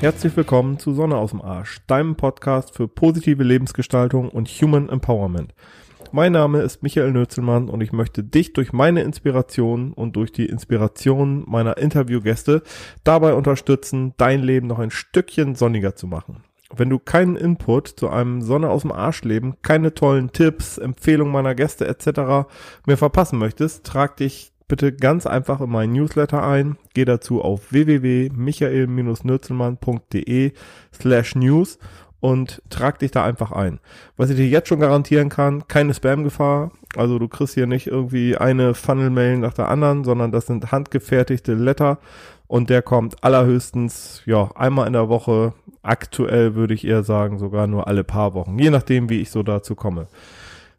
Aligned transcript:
Herzlich 0.00 0.34
willkommen 0.34 0.78
zu 0.78 0.94
Sonne 0.94 1.18
aus 1.18 1.28
dem 1.28 1.42
Arsch, 1.42 1.82
deinem 1.86 2.16
Podcast 2.16 2.74
für 2.74 2.88
positive 2.88 3.42
Lebensgestaltung 3.42 4.30
und 4.30 4.48
Human 4.48 4.88
Empowerment. 4.88 5.52
Mein 6.10 6.32
Name 6.32 6.62
ist 6.62 6.82
Michael 6.82 7.12
Nötzelmann 7.12 7.68
und 7.68 7.82
ich 7.82 7.92
möchte 7.92 8.24
dich 8.24 8.54
durch 8.54 8.72
meine 8.72 9.02
Inspiration 9.02 9.92
und 9.92 10.16
durch 10.16 10.32
die 10.32 10.46
Inspiration 10.46 11.44
meiner 11.46 11.76
Interviewgäste 11.76 12.62
dabei 13.04 13.34
unterstützen, 13.34 14.14
dein 14.16 14.42
Leben 14.42 14.68
noch 14.68 14.78
ein 14.78 14.90
Stückchen 14.90 15.54
sonniger 15.54 15.94
zu 15.94 16.06
machen. 16.06 16.44
Wenn 16.74 16.88
du 16.88 16.98
keinen 16.98 17.36
Input 17.36 17.88
zu 17.88 18.08
einem 18.08 18.40
Sonne 18.40 18.70
aus 18.70 18.80
dem 18.80 18.92
Arsch 18.92 19.22
Leben, 19.24 19.56
keine 19.60 19.92
tollen 19.92 20.32
Tipps, 20.32 20.78
Empfehlungen 20.78 21.34
meiner 21.34 21.54
Gäste 21.54 21.86
etc. 21.86 22.48
mehr 22.86 22.96
verpassen 22.96 23.38
möchtest, 23.38 23.84
trag 23.84 24.16
dich 24.16 24.54
bitte 24.70 24.92
ganz 24.92 25.26
einfach 25.26 25.60
in 25.60 25.68
meinen 25.68 25.92
Newsletter 25.92 26.42
ein. 26.42 26.78
Geh 26.94 27.04
dazu 27.04 27.42
auf 27.42 27.70
www.michael-nürzelmann.de 27.72 30.52
slash 30.94 31.34
news 31.34 31.78
und 32.20 32.62
trag 32.70 32.98
dich 33.00 33.10
da 33.10 33.24
einfach 33.24 33.52
ein. 33.52 33.80
Was 34.16 34.30
ich 34.30 34.36
dir 34.36 34.48
jetzt 34.48 34.68
schon 34.68 34.80
garantieren 34.80 35.28
kann, 35.28 35.68
keine 35.68 35.92
Spam-Gefahr. 35.92 36.70
Also 36.96 37.18
du 37.18 37.28
kriegst 37.28 37.52
hier 37.54 37.66
nicht 37.66 37.88
irgendwie 37.88 38.36
eine 38.36 38.74
Funnel-Mail 38.74 39.38
nach 39.38 39.54
der 39.54 39.68
anderen, 39.68 40.04
sondern 40.04 40.32
das 40.32 40.46
sind 40.46 40.70
handgefertigte 40.70 41.54
Letter 41.54 41.98
und 42.46 42.70
der 42.70 42.82
kommt 42.82 43.24
allerhöchstens, 43.24 44.22
ja, 44.24 44.50
einmal 44.54 44.86
in 44.86 44.92
der 44.92 45.08
Woche. 45.08 45.54
Aktuell 45.82 46.54
würde 46.54 46.74
ich 46.74 46.86
eher 46.86 47.02
sagen, 47.02 47.38
sogar 47.38 47.66
nur 47.66 47.88
alle 47.88 48.04
paar 48.04 48.34
Wochen. 48.34 48.58
Je 48.58 48.68
nachdem, 48.70 49.08
wie 49.08 49.20
ich 49.20 49.30
so 49.30 49.42
dazu 49.42 49.74
komme. 49.74 50.08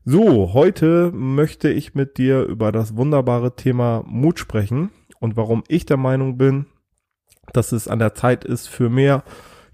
So, 0.04 0.54
heute 0.54 1.12
möchte 1.12 1.70
ich 1.70 1.94
mit 1.94 2.18
dir 2.18 2.42
über 2.42 2.72
das 2.72 2.98
wunderbare 2.98 3.56
Thema 3.56 4.04
Mut 4.08 4.40
sprechen 4.40 4.90
und 5.20 5.38
warum 5.38 5.64
ich 5.68 5.86
der 5.86 5.98
Meinung 5.98 6.40
bin, 6.40 6.66
dass 7.54 7.72
es 7.72 7.88
an 7.88 8.00
der 8.00 8.16
Zeit 8.16 8.44
ist 8.44 8.68
für 8.68 8.90
mehr, 8.90 9.24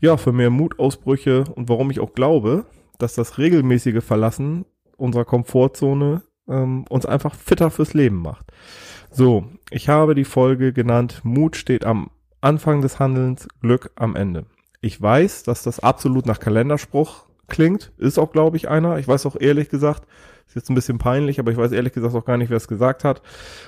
ja, 0.02 0.18
für 0.18 0.34
mehr 0.34 0.50
Mutausbrüche 0.50 1.46
und 1.56 1.70
warum 1.70 1.92
ich 1.92 2.02
auch 2.02 2.12
glaube, 2.12 2.66
dass 2.98 3.16
das 3.16 3.38
regelmäßige 3.38 4.04
Verlassen 4.04 4.66
unserer 4.98 5.24
Komfortzone 5.24 6.24
ähm, 6.50 6.84
uns 6.90 7.06
einfach 7.06 7.34
fitter 7.34 7.72
fürs 7.72 7.94
Leben 7.94 8.18
macht. 8.18 8.52
So, 9.10 9.46
ich 9.70 9.88
habe 9.88 10.14
die 10.14 10.26
Folge 10.26 10.74
genannt, 10.74 11.22
Mut 11.24 11.56
steht 11.56 11.86
am 11.86 12.12
Anfang 12.42 12.82
des 12.82 13.00
Handelns, 13.00 13.48
Glück 13.62 13.92
am 13.96 14.18
Ende. 14.18 14.46
Ich 14.82 15.02
weiß, 15.02 15.44
dass 15.44 15.64
das 15.64 15.80
absolut 15.80 16.26
nach 16.26 16.42
Kalenderspruch 16.42 17.27
klingt. 17.48 17.92
Ist 17.98 18.18
auch, 18.18 18.32
glaube 18.32 18.58
ich, 18.58 18.70
einer. 18.70 18.98
Ich 18.98 19.08
weiß 19.08 19.26
auch 19.26 19.36
ehrlich 19.40 19.70
gesagt, 19.70 20.04
ist 20.48 20.56
jetzt 20.56 20.70
ein 20.70 20.76
bisschen 20.76 20.98
peinlich, 20.98 21.40
aber 21.40 21.52
ich 21.52 21.58
weiß 21.58 21.72
ehrlich 21.72 21.94
gesagt 21.94 22.16
auch 22.16 22.26
gar 22.26 22.38
nicht, 22.38 22.50
wer 22.50 22.58
es 22.58 22.68
gesagt 22.68 23.04
hat. 23.04 23.22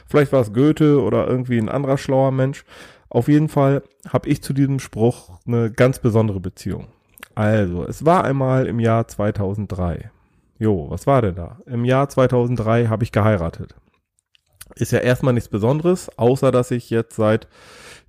Vielleicht 0.08 0.32
war 0.32 0.42
es 0.42 0.54
Goethe 0.54 1.02
oder 1.02 1.28
irgendwie 1.28 1.58
ein 1.58 1.70
anderer 1.70 1.98
schlauer 1.98 2.32
Mensch. 2.32 2.64
Auf 3.10 3.28
jeden 3.28 3.50
Fall 3.50 3.84
habe 4.08 4.30
ich 4.30 4.42
zu 4.44 4.54
diesem 4.54 4.80
Spruch 4.80 5.40
eine 5.46 5.72
ganz 5.72 6.00
besondere 6.00 6.40
Beziehung. 6.40 6.88
Also, 7.36 7.86
es 7.86 8.06
war 8.06 8.24
einmal 8.24 8.68
im 8.68 8.80
Jahr 8.80 9.08
2003. 9.08 10.12
Jo, 10.58 10.90
was 10.90 11.08
war 11.08 11.22
denn 11.22 11.36
da? 11.36 11.58
Im 11.66 11.86
Jahr 11.86 12.10
2003 12.10 12.88
habe 12.88 13.04
ich 13.04 13.12
geheiratet. 13.12 13.76
Ist 14.80 14.92
ja 14.92 15.00
erstmal 15.00 15.34
nichts 15.34 15.50
Besonderes, 15.50 16.10
außer 16.18 16.52
dass 16.52 16.72
ich 16.72 16.90
jetzt 16.90 17.16
seit 17.16 17.48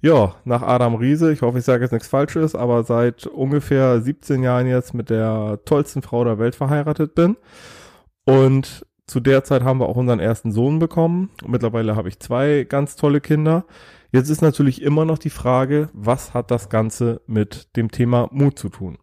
ja, 0.03 0.35
nach 0.45 0.63
Adam 0.63 0.95
Riese, 0.95 1.31
ich 1.31 1.43
hoffe, 1.43 1.59
ich 1.59 1.65
sage 1.65 1.83
jetzt 1.85 1.93
nichts 1.93 2.09
Falsches, 2.09 2.55
aber 2.55 2.85
seit 2.85 3.27
ungefähr 3.27 4.01
17 4.01 4.43
Jahren 4.43 4.67
jetzt 4.67 4.95
mit 4.95 5.11
der 5.11 5.61
tollsten 5.67 6.01
Frau 6.01 6.25
der 6.25 6.39
Welt 6.39 6.55
verheiratet 6.55 7.15
bin. 7.15 7.37
Und 8.25 8.87
zu 9.07 9.21
der 9.21 9.45
Zeit 9.45 9.63
haben 9.63 9.81
wir 9.81 9.89
auch 9.89 9.97
unseren 9.97 10.21
ersten 10.21 10.53
Sohn 10.53 10.79
bekommen. 10.79 11.31
Mittlerweile 11.47 11.97
habe 11.97 12.09
ich 12.09 12.21
zwei 12.21 12.65
ganz 12.67 12.97
tolle 12.97 13.21
Kinder. 13.21 13.65
Jetzt 14.13 14.31
ist 14.31 14.41
natürlich 14.41 14.83
immer 14.83 15.05
noch 15.05 15.19
die 15.19 15.31
Frage, 15.31 15.91
was 15.93 16.33
hat 16.33 16.51
das 16.51 16.69
Ganze 16.69 17.21
mit 17.27 17.77
dem 17.77 17.91
Thema 17.91 18.29
Mut 18.31 18.59
zu 18.59 18.71
tun? 18.71 18.99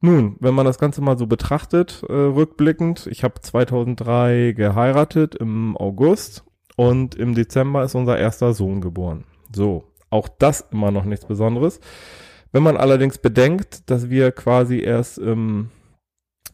Nun, 0.00 0.36
wenn 0.40 0.54
man 0.54 0.66
das 0.66 0.78
Ganze 0.78 1.00
mal 1.00 1.18
so 1.18 1.26
betrachtet, 1.26 2.04
äh, 2.08 2.12
rückblickend, 2.12 3.06
ich 3.06 3.24
habe 3.24 3.40
2003 3.40 4.52
geheiratet 4.56 5.34
im 5.34 5.76
August 5.76 6.44
und 6.76 7.14
im 7.14 7.34
Dezember 7.34 7.82
ist 7.82 7.94
unser 7.94 8.18
erster 8.18 8.52
Sohn 8.52 8.80
geboren. 8.80 9.24
So, 9.54 9.84
auch 10.10 10.28
das 10.28 10.66
immer 10.70 10.90
noch 10.90 11.04
nichts 11.04 11.26
Besonderes. 11.26 11.80
Wenn 12.52 12.62
man 12.62 12.76
allerdings 12.76 13.18
bedenkt, 13.18 13.90
dass 13.90 14.08
wir 14.08 14.32
quasi 14.32 14.80
erst 14.80 15.18
im, 15.18 15.70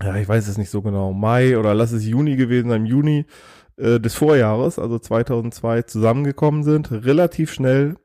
ja, 0.03 0.17
ich 0.17 0.29
weiß 0.29 0.49
es 0.49 0.59
nicht 0.59 0.71
so 0.71 0.83
genau, 0.83 1.13
Mai 1.13 1.59
oder 1.59 1.75
lass 1.75 1.93
es 1.93 2.07
Juni 2.07 2.37
gewesen 2.37 2.71
sein, 2.71 2.87
Juni 2.87 3.27
äh, 3.77 4.01
des 4.01 4.15
Vorjahres, 4.15 4.79
also 4.79 4.99
2002, 4.99 5.83
zusammengekommen 5.83 6.65
sind, 6.65 6.91
relativ 6.91 7.53
schnell 7.53 7.97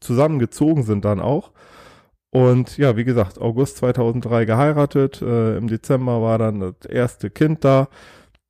zusammengezogen 0.00 0.82
sind 0.82 1.04
dann 1.04 1.20
auch. 1.20 1.52
Und 2.30 2.76
ja, 2.76 2.96
wie 2.96 3.04
gesagt, 3.04 3.40
August 3.40 3.78
2003 3.78 4.44
geheiratet, 4.44 5.22
äh, 5.22 5.56
im 5.56 5.68
Dezember 5.68 6.20
war 6.20 6.38
dann 6.38 6.60
das 6.60 6.90
erste 6.90 7.30
Kind 7.30 7.64
da. 7.64 7.88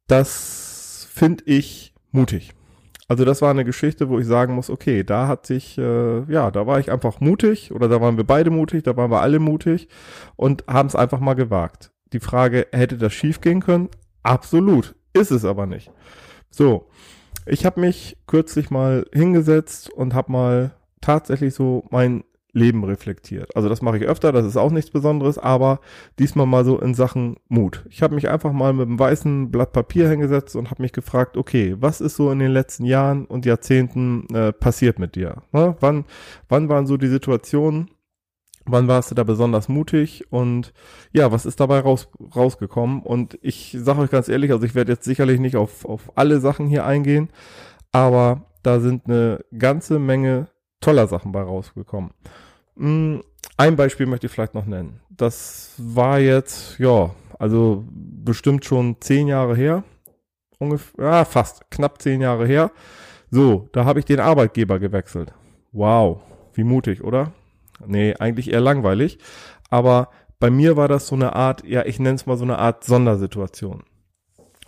Das 0.08 1.06
finde 1.12 1.44
ich 1.46 1.94
mutig. 2.10 2.55
Also 3.08 3.24
das 3.24 3.40
war 3.40 3.50
eine 3.50 3.64
Geschichte, 3.64 4.08
wo 4.08 4.18
ich 4.18 4.26
sagen 4.26 4.54
muss, 4.54 4.68
okay, 4.68 5.04
da 5.04 5.28
hat 5.28 5.46
sich, 5.46 5.78
äh, 5.78 6.22
ja, 6.30 6.50
da 6.50 6.66
war 6.66 6.80
ich 6.80 6.90
einfach 6.90 7.20
mutig 7.20 7.72
oder 7.72 7.88
da 7.88 8.00
waren 8.00 8.16
wir 8.16 8.24
beide 8.24 8.50
mutig, 8.50 8.82
da 8.82 8.96
waren 8.96 9.10
wir 9.10 9.20
alle 9.20 9.38
mutig 9.38 9.88
und 10.34 10.64
haben 10.66 10.88
es 10.88 10.96
einfach 10.96 11.20
mal 11.20 11.34
gewagt. 11.34 11.92
Die 12.12 12.20
Frage, 12.20 12.66
hätte 12.72 12.98
das 12.98 13.12
schief 13.12 13.40
gehen 13.40 13.60
können? 13.60 13.90
Absolut, 14.24 14.96
ist 15.12 15.30
es 15.30 15.44
aber 15.44 15.66
nicht. 15.66 15.92
So, 16.50 16.88
ich 17.44 17.64
habe 17.64 17.80
mich 17.80 18.16
kürzlich 18.26 18.70
mal 18.70 19.06
hingesetzt 19.12 19.88
und 19.88 20.14
habe 20.14 20.32
mal 20.32 20.70
tatsächlich 21.00 21.54
so 21.54 21.84
mein 21.90 22.24
Leben 22.56 22.84
reflektiert. 22.84 23.54
Also 23.54 23.68
das 23.68 23.82
mache 23.82 23.98
ich 23.98 24.04
öfter, 24.04 24.32
das 24.32 24.46
ist 24.46 24.56
auch 24.56 24.70
nichts 24.70 24.90
Besonderes, 24.90 25.38
aber 25.38 25.80
diesmal 26.18 26.46
mal 26.46 26.64
so 26.64 26.78
in 26.78 26.94
Sachen 26.94 27.36
Mut. 27.48 27.84
Ich 27.90 28.02
habe 28.02 28.14
mich 28.14 28.30
einfach 28.30 28.52
mal 28.52 28.72
mit 28.72 28.88
einem 28.88 28.98
weißen 28.98 29.50
Blatt 29.50 29.72
Papier 29.72 30.08
hingesetzt 30.08 30.56
und 30.56 30.70
habe 30.70 30.82
mich 30.82 30.92
gefragt, 30.92 31.36
okay, 31.36 31.76
was 31.78 32.00
ist 32.00 32.16
so 32.16 32.30
in 32.30 32.38
den 32.38 32.50
letzten 32.50 32.86
Jahren 32.86 33.26
und 33.26 33.44
Jahrzehnten 33.44 34.26
äh, 34.34 34.52
passiert 34.52 34.98
mit 34.98 35.16
dir? 35.16 35.42
Ne? 35.52 35.76
Wann, 35.80 36.06
wann 36.48 36.70
waren 36.70 36.86
so 36.86 36.96
die 36.96 37.08
Situationen? 37.08 37.90
Wann 38.64 38.88
warst 38.88 39.10
du 39.10 39.14
da 39.14 39.22
besonders 39.22 39.68
mutig 39.68 40.24
und 40.32 40.72
ja, 41.12 41.30
was 41.30 41.46
ist 41.46 41.60
dabei 41.60 41.80
raus, 41.80 42.08
rausgekommen? 42.34 43.02
Und 43.02 43.38
ich 43.42 43.76
sage 43.78 44.00
euch 44.00 44.10
ganz 44.10 44.28
ehrlich, 44.28 44.50
also 44.50 44.64
ich 44.64 44.74
werde 44.74 44.92
jetzt 44.92 45.04
sicherlich 45.04 45.38
nicht 45.38 45.56
auf, 45.56 45.84
auf 45.84 46.10
alle 46.16 46.40
Sachen 46.40 46.66
hier 46.66 46.86
eingehen, 46.86 47.28
aber 47.92 48.46
da 48.62 48.80
sind 48.80 49.06
eine 49.06 49.44
ganze 49.56 49.98
Menge 49.98 50.48
toller 50.80 51.06
Sachen 51.06 51.32
bei 51.32 51.42
rausgekommen. 51.42 52.10
Hm, 52.76 53.22
ein 53.56 53.76
Beispiel 53.76 54.06
möchte 54.06 54.26
ich 54.26 54.32
vielleicht 54.32 54.54
noch 54.54 54.66
nennen. 54.66 55.00
Das 55.10 55.74
war 55.78 56.18
jetzt, 56.18 56.78
ja, 56.78 57.14
also 57.38 57.84
bestimmt 57.88 58.64
schon 58.64 58.96
zehn 59.00 59.28
Jahre 59.28 59.56
her. 59.56 59.84
Ungefähr, 60.58 61.04
ja, 61.04 61.24
fast, 61.24 61.70
knapp 61.70 62.00
zehn 62.00 62.20
Jahre 62.20 62.46
her. 62.46 62.70
So, 63.30 63.68
da 63.72 63.84
habe 63.84 63.98
ich 63.98 64.04
den 64.04 64.20
Arbeitgeber 64.20 64.78
gewechselt. 64.78 65.32
Wow, 65.72 66.22
wie 66.54 66.64
mutig, 66.64 67.02
oder? 67.02 67.32
Nee, 67.84 68.14
eigentlich 68.18 68.52
eher 68.52 68.60
langweilig. 68.60 69.18
Aber 69.68 70.10
bei 70.38 70.50
mir 70.50 70.76
war 70.76 70.88
das 70.88 71.06
so 71.06 71.14
eine 71.14 71.34
Art, 71.34 71.64
ja, 71.64 71.84
ich 71.84 71.98
nenne 71.98 72.16
es 72.16 72.26
mal 72.26 72.36
so 72.36 72.44
eine 72.44 72.58
Art 72.58 72.84
Sondersituation. 72.84 73.84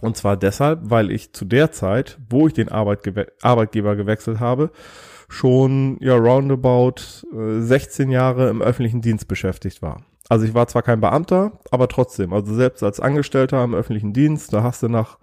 Und 0.00 0.16
zwar 0.16 0.36
deshalb, 0.36 0.80
weil 0.84 1.10
ich 1.10 1.32
zu 1.32 1.44
der 1.44 1.72
Zeit, 1.72 2.18
wo 2.30 2.46
ich 2.46 2.54
den 2.54 2.68
Arbeitge 2.68 3.32
Arbeitgeber 3.42 3.96
gewechselt 3.96 4.40
habe, 4.40 4.70
schon 5.28 5.98
ja 6.00 6.16
roundabout 6.16 7.26
äh, 7.32 7.60
16 7.60 8.10
Jahre 8.10 8.48
im 8.48 8.62
öffentlichen 8.62 9.02
Dienst 9.02 9.28
beschäftigt 9.28 9.82
war. 9.82 10.02
Also 10.28 10.44
ich 10.44 10.54
war 10.54 10.66
zwar 10.66 10.82
kein 10.82 11.00
Beamter, 11.00 11.52
aber 11.70 11.88
trotzdem, 11.88 12.32
also 12.32 12.54
selbst 12.54 12.82
als 12.82 13.00
Angestellter 13.00 13.62
im 13.64 13.74
öffentlichen 13.74 14.12
Dienst, 14.12 14.52
da 14.52 14.62
hast 14.62 14.82
du 14.82 14.88
nach, 14.88 15.18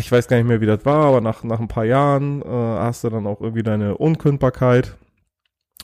ich 0.00 0.12
weiß 0.12 0.28
gar 0.28 0.36
nicht 0.36 0.46
mehr, 0.46 0.60
wie 0.60 0.66
das 0.66 0.84
war, 0.84 1.06
aber 1.06 1.20
nach, 1.20 1.42
nach 1.42 1.58
ein 1.58 1.68
paar 1.68 1.84
Jahren 1.84 2.42
äh, 2.42 2.46
hast 2.46 3.02
du 3.02 3.10
dann 3.10 3.26
auch 3.26 3.40
irgendwie 3.40 3.64
deine 3.64 3.96
Unkündbarkeit 3.96 4.96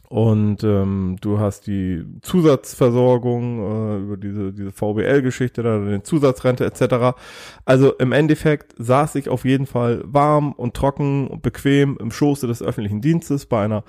und 0.08 0.62
ähm, 0.62 1.16
du 1.20 1.38
hast 1.38 1.66
die 1.66 2.04
Zusatzversorgung 2.22 3.58
äh, 3.58 3.98
über 4.02 4.16
diese, 4.16 4.52
diese 4.52 4.70
VBL-Geschichte, 4.70 5.62
da 5.62 5.78
den 5.78 6.04
Zusatzrente 6.04 6.64
etc. 6.64 7.16
Also 7.64 7.92
im 7.94 8.12
Endeffekt 8.12 8.74
saß 8.78 9.14
ich 9.16 9.28
auf 9.28 9.44
jeden 9.44 9.66
Fall 9.66 10.02
warm 10.04 10.52
und 10.52 10.74
trocken 10.74 11.26
und 11.28 11.42
bequem 11.42 11.96
im 12.00 12.10
Schoße 12.10 12.46
des 12.46 12.62
öffentlichen 12.62 13.00
Dienstes 13.00 13.46
bei 13.46 13.64
einer 13.64 13.84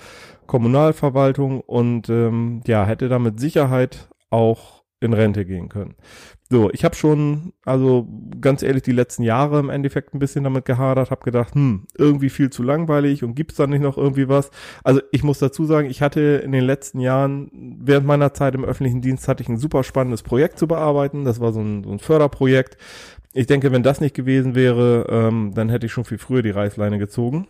Kommunalverwaltung 0.47 1.61
und 1.61 2.09
ähm, 2.09 2.61
ja, 2.65 2.85
hätte 2.85 3.09
da 3.09 3.19
mit 3.19 3.39
Sicherheit 3.39 4.07
auch 4.29 4.84
in 5.05 5.13
Rente 5.13 5.45
gehen 5.45 5.69
können. 5.69 5.95
So, 6.49 6.69
ich 6.71 6.85
habe 6.85 6.95
schon, 6.95 7.53
also 7.65 8.07
ganz 8.39 8.61
ehrlich, 8.61 8.83
die 8.83 8.91
letzten 8.91 9.23
Jahre 9.23 9.59
im 9.59 9.69
Endeffekt 9.69 10.13
ein 10.13 10.19
bisschen 10.19 10.43
damit 10.43 10.65
gehadert, 10.65 11.09
habe 11.09 11.23
gedacht, 11.23 11.55
hm, 11.55 11.87
irgendwie 11.97 12.29
viel 12.29 12.49
zu 12.51 12.61
langweilig 12.63 13.23
und 13.23 13.35
gibt's 13.35 13.55
da 13.55 13.65
nicht 13.67 13.81
noch 13.81 13.97
irgendwie 13.97 14.27
was? 14.29 14.51
Also 14.83 15.01
ich 15.11 15.23
muss 15.23 15.39
dazu 15.39 15.65
sagen, 15.65 15.89
ich 15.89 16.01
hatte 16.01 16.21
in 16.43 16.51
den 16.51 16.63
letzten 16.63 16.99
Jahren, 16.99 17.49
während 17.79 18.05
meiner 18.05 18.33
Zeit 18.33 18.53
im 18.55 18.65
öffentlichen 18.65 19.01
Dienst, 19.01 19.27
hatte 19.27 19.41
ich 19.43 19.49
ein 19.49 19.57
super 19.57 19.83
spannendes 19.83 20.23
Projekt 20.23 20.59
zu 20.59 20.67
bearbeiten. 20.67 21.25
Das 21.25 21.39
war 21.39 21.53
so 21.53 21.61
ein, 21.61 21.83
so 21.83 21.91
ein 21.91 21.99
Förderprojekt. 21.99 22.77
Ich 23.33 23.47
denke, 23.47 23.71
wenn 23.71 23.83
das 23.83 24.01
nicht 24.01 24.15
gewesen 24.15 24.55
wäre, 24.55 25.07
ähm, 25.09 25.51
dann 25.55 25.69
hätte 25.69 25.87
ich 25.87 25.91
schon 25.91 26.05
viel 26.05 26.17
früher 26.19 26.41
die 26.43 26.51
Reißleine 26.51 26.99
gezogen. 26.99 27.47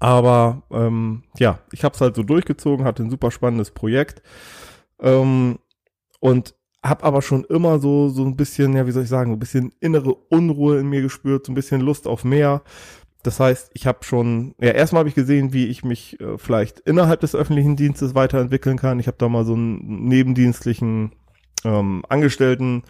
Aber 0.00 0.62
ähm, 0.70 1.22
ja, 1.38 1.60
ich 1.72 1.84
habe 1.84 1.94
es 1.94 2.00
halt 2.00 2.16
so 2.16 2.22
durchgezogen, 2.22 2.84
hatte 2.84 3.02
ein 3.02 3.10
super 3.10 3.30
spannendes 3.30 3.70
Projekt 3.70 4.22
Ähm, 5.00 5.58
und 6.22 6.54
habe 6.84 7.02
aber 7.02 7.20
schon 7.20 7.44
immer 7.44 7.80
so 7.80 8.08
so 8.08 8.24
ein 8.24 8.36
bisschen, 8.36 8.76
ja, 8.76 8.86
wie 8.86 8.92
soll 8.92 9.02
ich 9.02 9.08
sagen, 9.08 9.32
ein 9.32 9.38
bisschen 9.40 9.72
innere 9.80 10.14
Unruhe 10.14 10.78
in 10.78 10.88
mir 10.88 11.02
gespürt, 11.02 11.46
so 11.46 11.52
ein 11.52 11.56
bisschen 11.56 11.80
Lust 11.80 12.06
auf 12.06 12.22
mehr. 12.24 12.62
Das 13.24 13.40
heißt, 13.40 13.70
ich 13.74 13.86
habe 13.86 14.04
schon, 14.04 14.54
ja, 14.60 14.70
erstmal 14.70 15.00
habe 15.00 15.08
ich 15.08 15.16
gesehen, 15.16 15.52
wie 15.52 15.66
ich 15.66 15.84
mich 15.84 16.20
äh, 16.20 16.38
vielleicht 16.38 16.78
innerhalb 16.80 17.20
des 17.20 17.34
öffentlichen 17.34 17.76
Dienstes 17.76 18.14
weiterentwickeln 18.14 18.78
kann. 18.78 19.00
Ich 19.00 19.08
habe 19.08 19.16
da 19.18 19.28
mal 19.28 19.44
so 19.44 19.54
einen 19.54 20.08
nebendienstlichen 20.08 21.12
ähm, 21.64 22.04
Angestellten 22.08 22.84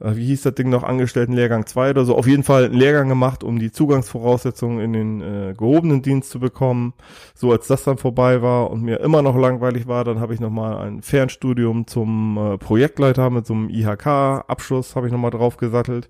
wie 0.00 0.26
hieß 0.26 0.42
das 0.42 0.54
Ding 0.54 0.70
noch, 0.70 0.82
Angestelltenlehrgang 0.82 1.66
2 1.66 1.90
oder 1.90 2.04
so, 2.04 2.16
auf 2.16 2.26
jeden 2.26 2.42
Fall 2.42 2.64
einen 2.64 2.74
Lehrgang 2.74 3.08
gemacht, 3.08 3.44
um 3.44 3.58
die 3.58 3.70
Zugangsvoraussetzungen 3.70 4.80
in 4.80 4.92
den 4.92 5.20
äh, 5.20 5.54
gehobenen 5.56 6.00
Dienst 6.00 6.30
zu 6.30 6.40
bekommen. 6.40 6.94
So 7.34 7.52
als 7.52 7.66
das 7.66 7.84
dann 7.84 7.98
vorbei 7.98 8.40
war 8.40 8.70
und 8.70 8.82
mir 8.82 9.00
immer 9.00 9.20
noch 9.20 9.36
langweilig 9.36 9.86
war, 9.86 10.04
dann 10.04 10.20
habe 10.20 10.32
ich 10.32 10.40
nochmal 10.40 10.78
ein 10.86 11.02
Fernstudium 11.02 11.86
zum 11.86 12.38
äh, 12.38 12.58
Projektleiter 12.58 13.28
mit 13.28 13.46
so 13.46 13.52
einem 13.52 13.68
IHK-Abschluss, 13.68 14.96
habe 14.96 15.06
ich 15.06 15.12
nochmal 15.12 15.32
drauf 15.32 15.58
gesattelt. 15.58 16.08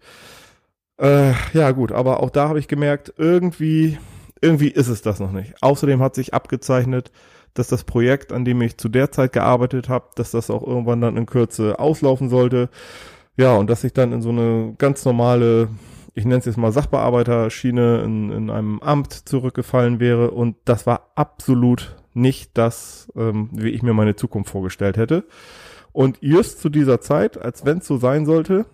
Äh, 1.00 1.32
ja 1.52 1.72
gut, 1.72 1.90
aber 1.90 2.22
auch 2.22 2.31
da 2.31 2.48
habe 2.48 2.60
ich 2.60 2.69
gemerkt, 2.69 3.12
irgendwie, 3.16 3.98
irgendwie 4.40 4.69
ist 4.69 4.88
es 4.88 5.02
das 5.02 5.19
noch 5.19 5.32
nicht. 5.32 5.54
Außerdem 5.62 6.00
hat 6.00 6.14
sich 6.14 6.32
abgezeichnet, 6.32 7.10
dass 7.54 7.69
das 7.69 7.84
Projekt, 7.84 8.32
an 8.32 8.44
dem 8.44 8.60
ich 8.62 8.76
zu 8.78 8.88
der 8.88 9.10
Zeit 9.10 9.32
gearbeitet 9.32 9.88
habe, 9.88 10.10
dass 10.14 10.31
das 10.31 10.50
auch 10.50 10.62
irgendwann 10.62 11.00
dann 11.00 11.16
in 11.16 11.26
Kürze 11.26 11.78
auslaufen 11.81 12.28
sollte. 12.28 12.69
Ja, 13.40 13.54
und 13.56 13.70
dass 13.70 13.84
ich 13.84 13.94
dann 13.94 14.12
in 14.12 14.20
so 14.20 14.28
eine 14.28 14.75
ganz 14.76 15.06
normale, 15.06 15.69
ich 16.12 16.26
nenne 16.26 16.40
es 16.40 16.44
jetzt 16.44 16.58
mal 16.58 16.72
Sachbearbeiterschiene 16.72 18.02
in, 18.02 18.31
in 18.31 18.50
einem 18.50 18.81
Amt 18.81 19.14
zurückgefallen 19.14 19.98
wäre. 19.98 20.32
Und 20.32 20.56
das 20.66 20.87
war 20.87 21.12
absolut 21.14 21.96
nicht 22.12 22.58
das, 22.58 23.10
ähm, 23.16 23.48
wie 23.54 23.70
ich 23.70 23.82
mir 23.82 23.94
meine 23.94 24.14
Zukunft 24.14 24.50
vorgestellt 24.50 24.98
hätte. 24.98 25.25
Und 25.92 26.19
just 26.20 26.60
zu 26.60 26.69
dieser 26.69 27.00
Zeit, 27.00 27.40
als 27.40 27.64
wenn 27.64 27.78
es 27.78 27.87
so 27.87 27.96
sein 27.96 28.26
sollte, 28.26 28.66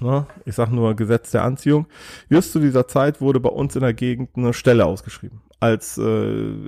na, 0.00 0.26
ich 0.44 0.56
sag 0.56 0.72
nur 0.72 0.96
Gesetz 0.96 1.30
der 1.30 1.44
Anziehung, 1.44 1.86
just 2.28 2.50
zu 2.50 2.58
dieser 2.58 2.88
Zeit 2.88 3.20
wurde 3.20 3.38
bei 3.38 3.50
uns 3.50 3.76
in 3.76 3.82
der 3.82 3.94
Gegend 3.94 4.30
eine 4.34 4.54
Stelle 4.54 4.86
ausgeschrieben. 4.86 5.40
Als 5.60 5.98
äh, 5.98 6.02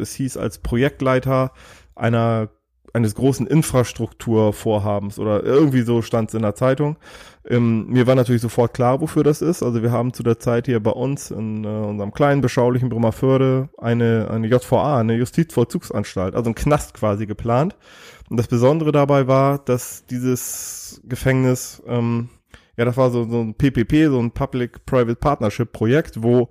es 0.00 0.14
hieß 0.14 0.36
als 0.36 0.58
Projektleiter 0.58 1.50
einer 1.96 2.50
eines 2.92 3.14
großen 3.14 3.46
Infrastrukturvorhabens 3.46 5.18
oder 5.18 5.42
irgendwie 5.42 5.82
so 5.82 6.02
stand 6.02 6.30
es 6.30 6.34
in 6.34 6.42
der 6.42 6.54
Zeitung. 6.54 6.96
Ähm, 7.48 7.86
mir 7.88 8.06
war 8.06 8.14
natürlich 8.14 8.42
sofort 8.42 8.74
klar, 8.74 9.00
wofür 9.00 9.24
das 9.24 9.42
ist. 9.42 9.62
Also 9.62 9.82
wir 9.82 9.92
haben 9.92 10.12
zu 10.12 10.22
der 10.22 10.38
Zeit 10.38 10.66
hier 10.66 10.80
bei 10.80 10.90
uns 10.90 11.30
in 11.30 11.64
äh, 11.64 11.68
unserem 11.68 12.12
kleinen, 12.12 12.40
beschaulichen 12.40 12.88
Bremerförde 12.88 13.68
eine, 13.78 14.28
eine 14.30 14.46
JVA, 14.46 14.98
eine 14.98 15.14
Justizvollzugsanstalt, 15.14 16.34
also 16.34 16.50
ein 16.50 16.54
Knast 16.54 16.94
quasi 16.94 17.26
geplant. 17.26 17.76
Und 18.28 18.36
das 18.36 18.46
Besondere 18.46 18.92
dabei 18.92 19.26
war, 19.26 19.58
dass 19.58 20.04
dieses 20.06 21.00
Gefängnis, 21.04 21.82
ähm, 21.86 22.28
ja, 22.76 22.84
das 22.84 22.96
war 22.96 23.10
so, 23.10 23.28
so 23.28 23.40
ein 23.40 23.54
PPP, 23.54 24.06
so 24.06 24.20
ein 24.20 24.30
Public-Private 24.30 25.16
Partnership 25.16 25.72
Projekt, 25.72 26.22
wo 26.22 26.48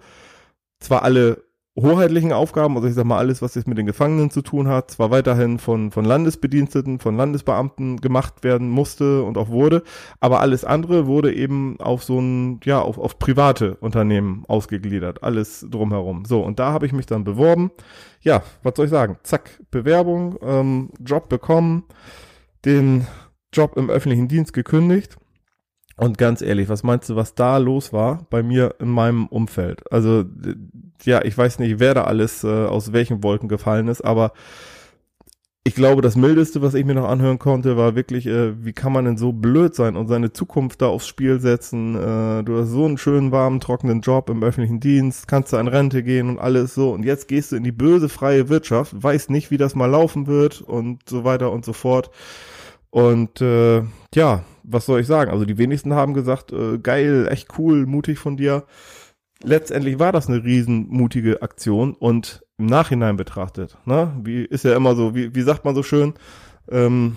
zwar 0.80 1.04
alle 1.04 1.44
hoheitlichen 1.82 2.34
Aufgaben, 2.34 2.76
also 2.76 2.88
ich 2.88 2.94
sag 2.94 3.06
mal 3.06 3.18
alles, 3.18 3.42
was 3.42 3.56
jetzt 3.56 3.68
mit 3.68 3.78
den 3.78 3.86
Gefangenen 3.86 4.32
zu 4.32 4.42
tun 4.42 4.68
hat, 4.68 4.92
zwar 4.92 5.12
weiterhin 5.12 5.60
von, 5.60 5.92
von 5.92 6.06
Landesbediensteten, 6.06 7.00
von 7.00 7.16
Landesbeamten 7.16 8.02
gemacht 8.02 8.44
werden 8.44 8.70
musste 8.70 9.24
und 9.24 9.38
auch 9.38 9.50
wurde, 9.50 9.84
aber 10.20 10.40
alles 10.42 10.66
andere 10.66 11.08
wurde 11.08 11.34
eben 11.34 11.80
auf 11.80 12.04
so 12.04 12.20
ein, 12.20 12.60
ja, 12.64 12.82
auf, 12.82 12.98
auf 12.98 13.20
private 13.20 13.76
Unternehmen 13.76 14.44
ausgegliedert, 14.48 15.24
alles 15.24 15.66
drumherum. 15.70 16.26
So, 16.26 16.42
und 16.42 16.60
da 16.60 16.72
habe 16.72 16.86
ich 16.86 16.94
mich 16.94 17.06
dann 17.06 17.24
beworben. 17.24 17.72
Ja, 18.22 18.44
was 18.64 18.74
soll 18.76 18.86
ich 18.86 18.92
sagen? 18.92 19.18
Zack, 19.24 19.62
Bewerbung, 19.72 20.38
ähm, 20.42 20.90
Job 21.06 21.30
bekommen, 21.30 21.84
den 22.66 23.08
Job 23.54 23.78
im 23.78 23.90
öffentlichen 23.90 24.28
Dienst 24.28 24.54
gekündigt 24.54 25.18
und 26.00 26.18
ganz 26.18 26.42
ehrlich, 26.42 26.70
was 26.70 26.84
meinst 26.84 27.10
du, 27.10 27.16
was 27.16 27.36
da 27.36 27.58
los 27.58 27.94
war 27.94 28.26
bei 28.30 28.44
mir 28.44 28.76
in 28.80 28.90
meinem 28.90 29.28
Umfeld? 29.28 29.92
Also, 29.92 30.26
ja, 31.04 31.24
ich 31.24 31.38
weiß 31.38 31.60
nicht, 31.60 31.80
wer 31.80 31.94
da 31.94 32.04
alles 32.06 32.44
äh, 32.44 32.66
aus 32.66 32.94
welchen 32.94 33.24
Wolken 33.24 33.50
gefallen 33.50 33.88
ist, 33.88 34.02
aber 34.02 34.34
ich 35.66 35.76
glaube, 35.76 36.02
das 36.02 36.16
Mildeste, 36.16 36.62
was 36.62 36.74
ich 36.74 36.86
mir 36.86 36.96
noch 36.96 37.08
anhören 37.08 37.38
konnte, 37.38 37.78
war 37.78 37.96
wirklich, 37.96 38.26
äh, 38.26 38.66
wie 38.66 38.74
kann 38.74 38.94
man 38.94 39.06
denn 39.06 39.18
so 39.18 39.34
blöd 39.34 39.76
sein 39.76 39.98
und 39.98 40.08
seine 40.08 40.32
Zukunft 40.32 40.82
da 40.82 40.88
aufs 40.88 41.08
Spiel 41.08 41.40
setzen? 41.40 41.96
Äh, 41.96 42.44
du 42.44 42.60
hast 42.60 42.70
so 42.70 42.86
einen 42.86 42.98
schönen, 42.98 43.32
warmen, 43.32 43.60
trockenen 43.60 44.02
Job 44.02 44.30
im 44.30 44.42
öffentlichen 44.42 44.80
Dienst, 44.80 45.28
kannst 45.28 45.54
du 45.54 45.58
in 45.58 45.68
Rente 45.68 46.02
gehen 46.02 46.30
und 46.30 46.40
alles 46.40 46.74
so. 46.74 46.92
Und 46.92 47.04
jetzt 47.04 47.28
gehst 47.28 47.52
du 47.52 47.56
in 47.56 47.64
die 47.64 47.72
böse, 47.72 48.10
freie 48.10 48.50
Wirtschaft, 48.50 49.04
weißt 49.04 49.30
nicht, 49.30 49.52
wie 49.52 49.58
das 49.58 49.76
mal 49.76 49.86
laufen 49.86 50.28
wird 50.28 50.62
und 50.62 51.08
so 51.08 51.24
weiter 51.24 51.52
und 51.52 51.66
so 51.66 51.74
fort. 51.74 52.10
Und 52.90 53.42
äh, 53.42 53.84
ja, 54.16 54.44
was 54.70 54.86
soll 54.86 55.02
ich 55.02 55.08
sagen? 55.08 55.32
Also 55.32 55.46
die 55.46 55.58
wenigsten 55.58 55.94
haben 55.94 56.14
gesagt, 56.14 56.52
äh, 56.52 56.78
geil, 56.78 57.28
echt 57.30 57.58
cool, 57.58 57.86
mutig 57.86 58.20
von 58.20 58.38
dir. 58.38 58.66
Letztendlich 59.42 60.00
war 60.00 60.12
das 60.12 60.28
eine 60.28 60.44
riesenmutige 60.44 61.42
Aktion 61.42 61.94
und 61.94 62.46
im 62.58 62.66
Nachhinein 62.66 63.16
betrachtet, 63.16 63.78
ne, 63.86 64.14
wie 64.22 64.44
ist 64.44 64.66
ja 64.66 64.76
immer 64.76 64.96
so, 64.96 65.16
wie, 65.16 65.34
wie 65.34 65.42
sagt 65.42 65.64
man 65.64 65.76
so 65.76 65.84
schön, 65.84 66.14
ähm, 66.70 67.16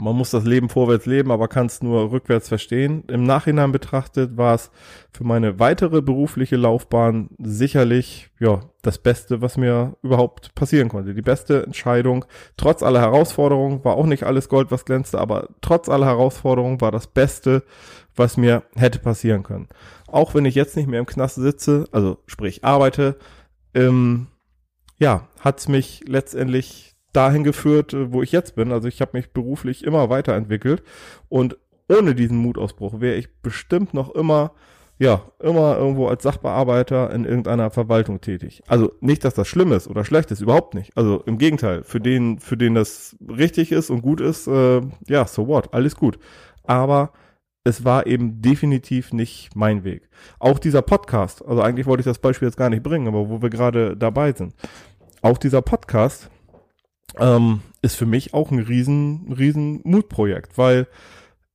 man 0.00 0.16
muss 0.16 0.30
das 0.30 0.44
Leben 0.44 0.68
vorwärts 0.68 1.06
leben, 1.06 1.30
aber 1.30 1.48
kann 1.48 1.66
es 1.66 1.82
nur 1.82 2.10
rückwärts 2.10 2.48
verstehen. 2.48 3.04
Im 3.08 3.24
Nachhinein 3.24 3.72
betrachtet 3.72 4.36
war 4.36 4.54
es 4.54 4.70
für 5.12 5.24
meine 5.24 5.58
weitere 5.58 6.02
berufliche 6.02 6.56
Laufbahn 6.56 7.30
sicherlich 7.38 8.30
ja 8.38 8.60
das 8.82 8.98
Beste, 8.98 9.40
was 9.40 9.56
mir 9.56 9.96
überhaupt 10.02 10.54
passieren 10.54 10.88
konnte. 10.88 11.14
Die 11.14 11.22
beste 11.22 11.62
Entscheidung. 11.64 12.24
Trotz 12.56 12.82
aller 12.82 13.00
Herausforderungen 13.00 13.84
war 13.84 13.96
auch 13.96 14.06
nicht 14.06 14.24
alles 14.24 14.48
Gold, 14.48 14.70
was 14.70 14.84
glänzte, 14.84 15.18
aber 15.18 15.48
trotz 15.60 15.88
aller 15.88 16.06
Herausforderungen 16.06 16.80
war 16.80 16.92
das 16.92 17.06
Beste, 17.06 17.62
was 18.14 18.36
mir 18.36 18.64
hätte 18.74 18.98
passieren 18.98 19.42
können. 19.42 19.68
Auch 20.08 20.34
wenn 20.34 20.44
ich 20.44 20.54
jetzt 20.54 20.76
nicht 20.76 20.88
mehr 20.88 21.00
im 21.00 21.06
Knast 21.06 21.36
sitze, 21.36 21.86
also 21.92 22.18
sprich 22.26 22.64
arbeite, 22.64 23.16
ähm, 23.74 24.28
ja, 24.98 25.28
hat's 25.40 25.68
mich 25.68 26.04
letztendlich 26.06 26.95
dahin 27.16 27.44
geführt, 27.44 27.94
äh, 27.94 28.12
wo 28.12 28.22
ich 28.22 28.32
jetzt 28.32 28.56
bin. 28.56 28.72
Also 28.72 28.88
ich 28.88 29.00
habe 29.00 29.12
mich 29.14 29.32
beruflich 29.32 29.84
immer 29.84 30.10
weiterentwickelt 30.10 30.82
und 31.28 31.56
ohne 31.88 32.14
diesen 32.14 32.38
Mutausbruch 32.38 33.00
wäre 33.00 33.16
ich 33.16 33.28
bestimmt 33.42 33.94
noch 33.94 34.14
immer, 34.14 34.52
ja, 34.98 35.22
immer 35.40 35.76
irgendwo 35.76 36.08
als 36.08 36.22
Sachbearbeiter 36.22 37.12
in 37.12 37.24
irgendeiner 37.24 37.70
Verwaltung 37.70 38.20
tätig. 38.20 38.62
Also 38.66 38.92
nicht, 39.00 39.24
dass 39.24 39.34
das 39.34 39.46
schlimm 39.46 39.72
ist 39.72 39.88
oder 39.88 40.04
schlecht 40.04 40.30
ist, 40.30 40.40
überhaupt 40.40 40.74
nicht. 40.74 40.96
Also 40.96 41.22
im 41.26 41.38
Gegenteil, 41.38 41.84
für 41.84 42.00
den, 42.00 42.40
für 42.40 42.56
den 42.56 42.74
das 42.74 43.16
richtig 43.28 43.72
ist 43.72 43.90
und 43.90 44.02
gut 44.02 44.20
ist, 44.20 44.46
äh, 44.48 44.80
ja, 45.06 45.26
so 45.26 45.46
what, 45.46 45.72
alles 45.72 45.96
gut. 45.96 46.18
Aber 46.64 47.12
es 47.62 47.84
war 47.84 48.06
eben 48.06 48.42
definitiv 48.42 49.12
nicht 49.12 49.50
mein 49.54 49.84
Weg. 49.84 50.08
Auch 50.38 50.58
dieser 50.58 50.82
Podcast, 50.82 51.44
also 51.44 51.62
eigentlich 51.62 51.86
wollte 51.86 52.00
ich 52.00 52.06
das 52.06 52.18
Beispiel 52.18 52.46
jetzt 52.48 52.56
gar 52.56 52.70
nicht 52.70 52.82
bringen, 52.82 53.08
aber 53.08 53.28
wo 53.28 53.42
wir 53.42 53.50
gerade 53.50 53.96
dabei 53.96 54.32
sind. 54.32 54.54
Auch 55.22 55.38
dieser 55.38 55.62
Podcast 55.62 56.30
ähm, 57.18 57.60
ist 57.82 57.96
für 57.96 58.06
mich 58.06 58.34
auch 58.34 58.50
ein 58.50 58.58
riesen, 58.58 59.32
riesen 59.32 59.80
Mutprojekt, 59.84 60.58
weil 60.58 60.86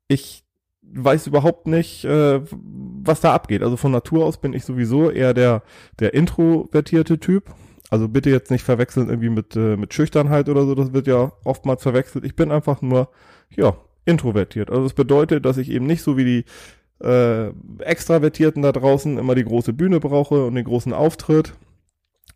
ich 0.08 0.44
weiß 0.82 1.28
überhaupt 1.28 1.68
nicht, 1.68 2.04
äh, 2.06 2.42
was 2.52 3.22
da 3.22 3.34
abgeht. 3.34 3.64
Also 3.64 3.78
von 3.78 3.92
Natur 3.92 4.26
aus 4.26 4.40
bin 4.40 4.54
ich 4.54 4.66
sowieso 4.66 5.10
eher 5.10 5.34
der, 5.34 5.64
der 6.00 6.14
introvertierte 6.14 7.20
Typ. 7.20 7.54
Also 7.90 8.08
bitte 8.08 8.30
jetzt 8.30 8.52
nicht 8.52 8.64
verwechseln 8.64 9.10
irgendwie 9.10 9.30
mit, 9.30 9.56
äh, 9.56 9.76
mit 9.78 9.94
Schüchternheit 9.94 10.50
oder 10.50 10.66
so, 10.66 10.76
das 10.76 10.94
wird 10.94 11.08
ja 11.08 11.32
oftmals 11.44 11.84
verwechselt. 11.84 12.26
Ich 12.26 12.36
bin 12.36 12.52
einfach 12.52 12.82
nur, 12.82 13.10
ja, 13.50 13.76
introvertiert. 14.06 14.70
Also 14.70 14.84
das 14.84 14.94
bedeutet, 14.94 15.46
dass 15.46 15.58
ich 15.58 15.70
eben 15.70 15.86
nicht 15.86 16.02
so 16.02 16.18
wie 16.18 16.26
die 16.26 17.06
äh, 17.06 17.52
Extravertierten 17.80 18.62
da 18.62 18.72
draußen 18.72 19.18
immer 19.18 19.36
die 19.36 19.44
große 19.44 19.74
Bühne 19.74 20.00
brauche 20.00 20.46
und 20.46 20.56
den 20.56 20.66
großen 20.66 20.94
Auftritt, 20.94 21.54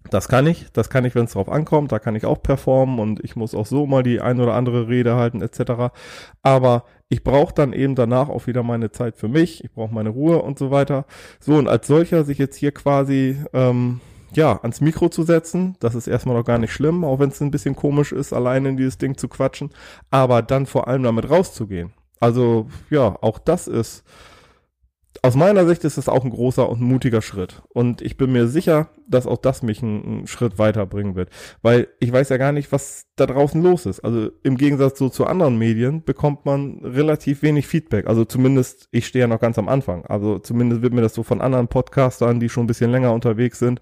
das 0.09 0.27
kann 0.27 0.45
ich, 0.47 0.67
das 0.71 0.89
kann 0.89 1.05
ich, 1.05 1.15
wenn 1.15 1.25
es 1.25 1.33
drauf 1.33 1.49
ankommt, 1.49 1.91
da 1.91 1.99
kann 1.99 2.15
ich 2.15 2.25
auch 2.25 2.41
performen 2.41 2.99
und 2.99 3.23
ich 3.23 3.35
muss 3.35 3.55
auch 3.55 3.65
so 3.65 3.85
mal 3.85 4.03
die 4.03 4.21
ein 4.21 4.39
oder 4.39 4.53
andere 4.53 4.87
Rede 4.87 5.15
halten 5.15 5.41
etc. 5.41 5.93
Aber 6.43 6.83
ich 7.09 7.23
brauche 7.23 7.53
dann 7.53 7.73
eben 7.73 7.95
danach 7.95 8.29
auch 8.29 8.47
wieder 8.47 8.63
meine 8.63 8.91
Zeit 8.91 9.15
für 9.15 9.27
mich, 9.27 9.63
ich 9.63 9.71
brauche 9.71 9.93
meine 9.93 10.09
Ruhe 10.09 10.41
und 10.41 10.59
so 10.59 10.71
weiter. 10.71 11.05
So 11.39 11.55
und 11.55 11.67
als 11.67 11.87
solcher 11.87 12.23
sich 12.23 12.37
jetzt 12.37 12.55
hier 12.55 12.71
quasi 12.71 13.37
ähm, 13.53 14.01
ja 14.33 14.59
ans 14.61 14.81
Mikro 14.81 15.09
zu 15.09 15.23
setzen, 15.23 15.75
das 15.79 15.95
ist 15.95 16.07
erstmal 16.07 16.35
noch 16.35 16.45
gar 16.45 16.59
nicht 16.59 16.73
schlimm, 16.73 17.03
auch 17.03 17.19
wenn 17.19 17.29
es 17.29 17.41
ein 17.41 17.51
bisschen 17.51 17.75
komisch 17.75 18.11
ist, 18.11 18.33
alleine 18.33 18.69
in 18.69 18.77
dieses 18.77 18.97
Ding 18.97 19.17
zu 19.17 19.27
quatschen, 19.27 19.71
aber 20.11 20.41
dann 20.41 20.65
vor 20.65 20.87
allem 20.87 21.03
damit 21.03 21.29
rauszugehen. 21.29 21.93
Also 22.19 22.67
ja, 22.89 23.17
auch 23.21 23.39
das 23.39 23.67
ist 23.67 24.03
aus 25.25 25.35
meiner 25.35 25.65
Sicht 25.65 25.83
ist 25.83 25.97
es 25.97 26.07
auch 26.07 26.23
ein 26.23 26.29
großer 26.29 26.69
und 26.69 26.81
mutiger 26.81 27.23
Schritt. 27.23 27.63
Und 27.69 28.03
ich 28.03 28.15
bin 28.15 28.31
mir 28.31 28.47
sicher, 28.47 28.89
dass 29.07 29.25
auch 29.25 29.37
das 29.37 29.63
mich 29.63 29.81
einen, 29.81 30.05
einen, 30.05 30.27
Schritt 30.27 30.59
weiterbringen 30.59 31.15
wird. 31.15 31.29
Weil 31.63 31.87
ich 31.99 32.11
weiß 32.11 32.29
ja 32.29 32.37
gar 32.37 32.51
nicht, 32.51 32.71
was 32.71 33.07
da 33.15 33.25
draußen 33.25 33.61
los 33.61 33.85
ist. 33.85 34.01
Also 34.01 34.29
im 34.43 34.57
Gegensatz 34.57 34.99
so 34.99 35.07
zu 35.09 35.25
anderen 35.25 35.57
Medien 35.57 36.03
bekommt 36.03 36.45
man 36.45 36.79
relativ 36.83 37.43
wenig 37.43 37.65
Feedback. 37.65 38.07
Also 38.07 38.25
zumindest, 38.25 38.89
ich 38.91 39.07
stehe 39.07 39.23
ja 39.23 39.27
noch 39.27 39.39
ganz 39.39 39.57
am 39.57 39.69
Anfang. 39.69 40.05
Also 40.05 40.37
zumindest 40.39 40.81
wird 40.81 40.93
mir 40.93 41.01
das 41.01 41.13
so 41.13 41.23
von 41.23 41.39
anderen 41.39 41.69
Podcastern, 41.69 42.41
die 42.41 42.49
schon 42.49 42.65
ein 42.65 42.67
bisschen 42.67 42.91
länger 42.91 43.13
unterwegs 43.13 43.59
sind, 43.59 43.79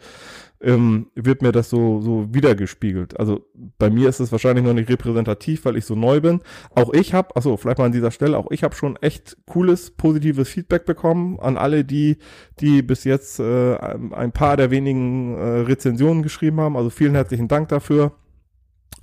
ähm, 0.61 1.07
wird 1.15 1.41
mir 1.41 1.51
das 1.51 1.69
so, 1.69 1.99
so 1.99 2.27
wiedergespiegelt. 2.31 3.19
Also 3.19 3.45
bei 3.79 3.89
mir 3.89 4.07
ist 4.07 4.19
es 4.19 4.31
wahrscheinlich 4.31 4.63
noch 4.63 4.73
nicht 4.73 4.89
repräsentativ, 4.89 5.65
weil 5.65 5.77
ich 5.77 5.85
so 5.85 5.95
neu 5.95 6.21
bin. 6.21 6.41
Auch 6.75 6.93
ich 6.93 7.15
habe, 7.15 7.35
also 7.35 7.57
vielleicht 7.57 7.79
mal 7.79 7.85
an 7.85 7.91
dieser 7.91 8.11
Stelle, 8.11 8.37
auch 8.37 8.51
ich 8.51 8.63
habe 8.63 8.75
schon 8.75 8.97
echt 8.97 9.35
cooles, 9.47 9.91
positives 9.91 10.47
Feedback 10.47 10.85
bekommen 10.85 11.39
an 11.39 11.57
alle, 11.57 11.83
die, 11.83 12.17
die 12.59 12.83
bis 12.83 13.03
jetzt 13.03 13.39
äh, 13.39 13.77
ein 13.77 14.31
paar 14.31 14.57
der 14.57 14.69
wenigen 14.69 15.35
äh, 15.35 15.43
Rezensionen 15.61 16.21
geschrieben 16.21 16.59
haben. 16.59 16.77
Also 16.77 16.91
vielen 16.91 17.15
herzlichen 17.15 17.47
Dank 17.47 17.69
dafür. 17.69 18.13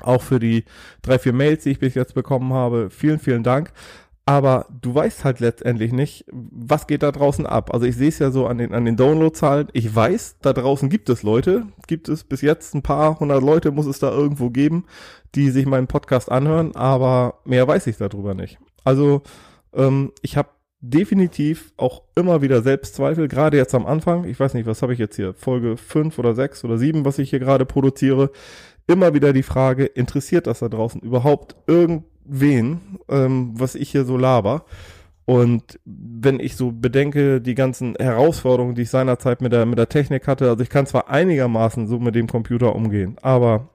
Auch 0.02 0.22
für 0.22 0.38
die 0.38 0.64
drei, 1.02 1.18
vier 1.18 1.32
Mails, 1.32 1.64
die 1.64 1.70
ich 1.70 1.78
bis 1.78 1.94
jetzt 1.94 2.14
bekommen 2.14 2.52
habe. 2.52 2.90
Vielen, 2.90 3.18
vielen 3.18 3.42
Dank 3.42 3.72
aber 4.30 4.66
du 4.80 4.94
weißt 4.94 5.24
halt 5.24 5.40
letztendlich 5.40 5.92
nicht, 5.92 6.24
was 6.30 6.86
geht 6.86 7.02
da 7.02 7.10
draußen 7.10 7.46
ab. 7.46 7.74
Also 7.74 7.84
ich 7.84 7.96
sehe 7.96 8.10
es 8.10 8.20
ja 8.20 8.30
so 8.30 8.46
an 8.46 8.58
den, 8.58 8.72
an 8.72 8.84
den 8.84 8.96
Downloadzahlen. 8.96 9.66
Ich 9.72 9.92
weiß, 9.92 10.36
da 10.40 10.52
draußen 10.52 10.88
gibt 10.88 11.08
es 11.08 11.24
Leute, 11.24 11.66
gibt 11.88 12.08
es 12.08 12.22
bis 12.22 12.40
jetzt 12.40 12.72
ein 12.76 12.82
paar 12.82 13.18
hundert 13.18 13.42
Leute, 13.42 13.72
muss 13.72 13.86
es 13.86 13.98
da 13.98 14.12
irgendwo 14.12 14.50
geben, 14.50 14.84
die 15.34 15.50
sich 15.50 15.66
meinen 15.66 15.88
Podcast 15.88 16.30
anhören, 16.30 16.76
aber 16.76 17.40
mehr 17.44 17.66
weiß 17.66 17.88
ich 17.88 17.96
darüber 17.96 18.34
nicht. 18.34 18.60
Also 18.84 19.22
ähm, 19.74 20.12
ich 20.22 20.36
habe 20.36 20.50
definitiv 20.80 21.72
auch 21.76 22.02
immer 22.14 22.40
wieder 22.40 22.62
Selbstzweifel, 22.62 23.26
gerade 23.26 23.56
jetzt 23.56 23.74
am 23.74 23.84
Anfang. 23.84 24.26
Ich 24.26 24.38
weiß 24.38 24.54
nicht, 24.54 24.66
was 24.66 24.82
habe 24.82 24.92
ich 24.92 25.00
jetzt 25.00 25.16
hier? 25.16 25.34
Folge 25.34 25.76
fünf 25.76 26.20
oder 26.20 26.36
sechs 26.36 26.62
oder 26.64 26.78
sieben, 26.78 27.04
was 27.04 27.18
ich 27.18 27.30
hier 27.30 27.40
gerade 27.40 27.66
produziere. 27.66 28.30
Immer 28.90 29.14
wieder 29.14 29.32
die 29.32 29.44
Frage, 29.44 29.84
interessiert 29.84 30.48
das 30.48 30.58
da 30.58 30.68
draußen 30.68 31.00
überhaupt 31.00 31.54
irgend 31.68 32.02
wen, 32.24 32.98
ähm, 33.08 33.52
was 33.54 33.76
ich 33.76 33.88
hier 33.90 34.04
so 34.04 34.16
laber. 34.16 34.64
Und 35.26 35.78
wenn 35.84 36.40
ich 36.40 36.56
so 36.56 36.72
bedenke, 36.72 37.40
die 37.40 37.54
ganzen 37.54 37.94
Herausforderungen, 37.94 38.74
die 38.74 38.82
ich 38.82 38.90
seinerzeit 38.90 39.42
mit 39.42 39.52
der, 39.52 39.64
mit 39.64 39.78
der 39.78 39.88
Technik 39.88 40.26
hatte, 40.26 40.48
also 40.48 40.60
ich 40.64 40.70
kann 40.70 40.86
zwar 40.86 41.08
einigermaßen 41.08 41.86
so 41.86 42.00
mit 42.00 42.16
dem 42.16 42.26
Computer 42.26 42.74
umgehen, 42.74 43.16
aber 43.22 43.68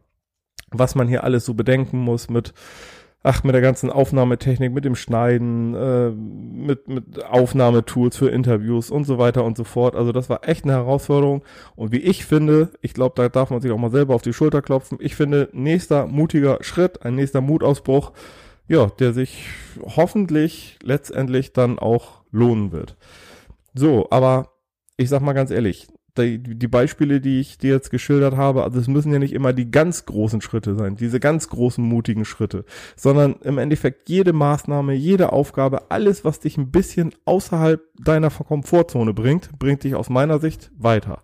was 0.71 0.95
man 0.95 1.07
hier 1.07 1.23
alles 1.23 1.45
so 1.45 1.53
bedenken 1.53 1.99
muss 1.99 2.29
mit 2.29 2.53
ach, 3.25 3.43
mit 3.43 3.55
der 3.55 3.61
ganzen 3.61 3.89
Aufnahmetechnik, 3.89 4.71
mit 4.71 4.85
dem 4.85 4.95
Schneiden, 4.95 5.73
äh, 5.73 6.11
mit, 6.11 6.87
mit 6.87 7.25
Aufnahmetools 7.25 8.15
für 8.15 8.29
Interviews 8.29 8.91
und 8.91 9.03
so 9.05 9.17
weiter 9.17 9.43
und 9.43 9.57
so 9.57 9.63
fort. 9.63 9.95
Also 9.95 10.11
das 10.11 10.29
war 10.29 10.47
echt 10.47 10.63
eine 10.63 10.73
Herausforderung. 10.73 11.43
Und 11.75 11.91
wie 11.91 11.99
ich 11.99 12.23
finde, 12.25 12.69
ich 12.81 12.93
glaube, 12.93 13.15
da 13.15 13.27
darf 13.27 13.49
man 13.49 13.61
sich 13.61 13.71
auch 13.71 13.79
mal 13.79 13.89
selber 13.89 14.13
auf 14.13 14.21
die 14.21 14.33
Schulter 14.33 14.61
klopfen. 14.61 14.99
Ich 15.01 15.15
finde, 15.15 15.49
nächster 15.53 16.05
mutiger 16.05 16.59
Schritt, 16.61 17.03
ein 17.03 17.15
nächster 17.15 17.41
Mutausbruch, 17.41 18.11
ja, 18.67 18.91
der 18.99 19.13
sich 19.13 19.47
hoffentlich 19.81 20.77
letztendlich 20.83 21.51
dann 21.51 21.79
auch 21.79 22.21
lohnen 22.31 22.71
wird. 22.71 22.95
So, 23.73 24.07
aber 24.11 24.51
ich 24.97 25.09
sag 25.09 25.21
mal 25.21 25.33
ganz 25.33 25.49
ehrlich, 25.49 25.87
die, 26.17 26.39
die 26.39 26.67
Beispiele, 26.67 27.21
die 27.21 27.39
ich 27.39 27.57
dir 27.57 27.71
jetzt 27.71 27.89
geschildert 27.91 28.35
habe, 28.35 28.63
also 28.63 28.79
es 28.79 28.87
müssen 28.87 29.11
ja 29.11 29.19
nicht 29.19 29.33
immer 29.33 29.53
die 29.53 29.69
ganz 29.69 30.05
großen 30.05 30.41
Schritte 30.41 30.75
sein, 30.75 30.95
diese 30.95 31.19
ganz 31.19 31.49
großen 31.49 31.83
mutigen 31.83 32.25
Schritte, 32.25 32.65
sondern 32.95 33.35
im 33.41 33.57
Endeffekt 33.57 34.09
jede 34.09 34.33
Maßnahme, 34.33 34.93
jede 34.93 35.33
Aufgabe, 35.33 35.91
alles, 35.91 36.25
was 36.25 36.39
dich 36.39 36.57
ein 36.57 36.71
bisschen 36.71 37.13
außerhalb 37.25 37.81
deiner 37.99 38.29
Komfortzone 38.29 39.13
bringt, 39.13 39.57
bringt 39.59 39.83
dich 39.83 39.95
aus 39.95 40.09
meiner 40.09 40.39
Sicht 40.39 40.71
weiter. 40.77 41.23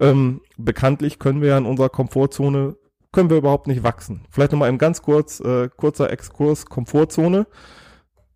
Ähm, 0.00 0.40
bekanntlich 0.56 1.18
können 1.18 1.40
wir 1.40 1.50
ja 1.50 1.58
in 1.58 1.66
unserer 1.66 1.88
Komfortzone, 1.88 2.76
können 3.12 3.30
wir 3.30 3.36
überhaupt 3.36 3.66
nicht 3.66 3.82
wachsen. 3.82 4.22
Vielleicht 4.30 4.52
nochmal 4.52 4.70
im 4.70 4.78
ganz 4.78 5.02
kurz, 5.02 5.40
äh, 5.40 5.68
kurzer 5.76 6.10
Exkurs, 6.10 6.66
Komfortzone. 6.66 7.46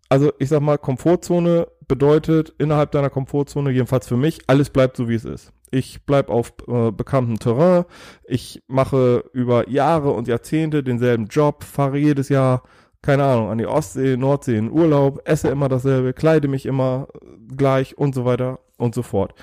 Also 0.09 0.31
ich 0.39 0.49
sag 0.49 0.61
mal, 0.61 0.77
Komfortzone 0.77 1.67
bedeutet 1.87 2.53
innerhalb 2.57 2.91
deiner 2.91 3.09
Komfortzone, 3.09 3.71
jedenfalls 3.71 4.07
für 4.07 4.17
mich, 4.17 4.39
alles 4.47 4.69
bleibt 4.69 4.97
so 4.97 5.09
wie 5.09 5.15
es 5.15 5.25
ist. 5.25 5.51
Ich 5.71 6.05
bleib 6.05 6.29
auf 6.29 6.53
äh, 6.67 6.91
bekanntem 6.91 7.39
Terrain. 7.39 7.85
Ich 8.25 8.63
mache 8.67 9.25
über 9.33 9.69
Jahre 9.69 10.11
und 10.11 10.27
Jahrzehnte 10.27 10.83
denselben 10.83 11.25
Job, 11.27 11.63
fahre 11.63 11.97
jedes 11.97 12.29
Jahr, 12.29 12.63
keine 13.01 13.25
Ahnung, 13.25 13.49
an 13.49 13.57
die 13.57 13.67
Ostsee, 13.67 14.17
Nordsee 14.17 14.57
in 14.57 14.71
Urlaub, 14.71 15.21
esse 15.25 15.49
immer 15.49 15.69
dasselbe, 15.69 16.13
kleide 16.13 16.47
mich 16.47 16.65
immer 16.65 17.07
gleich 17.55 17.97
und 17.97 18.15
so 18.15 18.25
weiter 18.25 18.59
und 18.77 18.95
so 18.95 19.01
fort. 19.01 19.33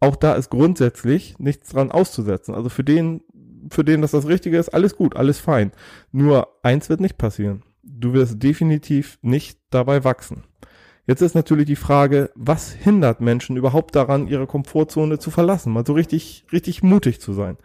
Auch 0.00 0.16
da 0.16 0.34
ist 0.34 0.50
grundsätzlich 0.50 1.38
nichts 1.38 1.70
dran 1.70 1.90
auszusetzen. 1.90 2.54
Also 2.54 2.68
für 2.68 2.84
den, 2.84 3.22
für 3.70 3.84
den 3.84 4.00
das 4.00 4.12
das 4.12 4.26
Richtige 4.26 4.58
ist, 4.58 4.70
alles 4.70 4.96
gut, 4.96 5.16
alles 5.16 5.38
fein. 5.38 5.72
Nur 6.12 6.48
eins 6.62 6.88
wird 6.88 7.00
nicht 7.00 7.18
passieren. 7.18 7.62
Du 7.82 8.12
wirst 8.14 8.42
definitiv 8.42 9.18
nicht 9.22 9.58
dabei 9.70 10.04
wachsen. 10.04 10.44
Jetzt 11.06 11.22
ist 11.22 11.34
natürlich 11.34 11.66
die 11.66 11.76
Frage, 11.76 12.30
was 12.34 12.70
hindert 12.70 13.20
Menschen 13.20 13.56
überhaupt 13.56 13.96
daran, 13.96 14.28
ihre 14.28 14.46
Komfortzone 14.46 15.18
zu 15.18 15.30
verlassen, 15.30 15.72
mal 15.72 15.86
so 15.86 15.92
richtig, 15.92 16.44
richtig 16.52 16.82
mutig 16.82 17.20
zu 17.20 17.32
sein? 17.32 17.56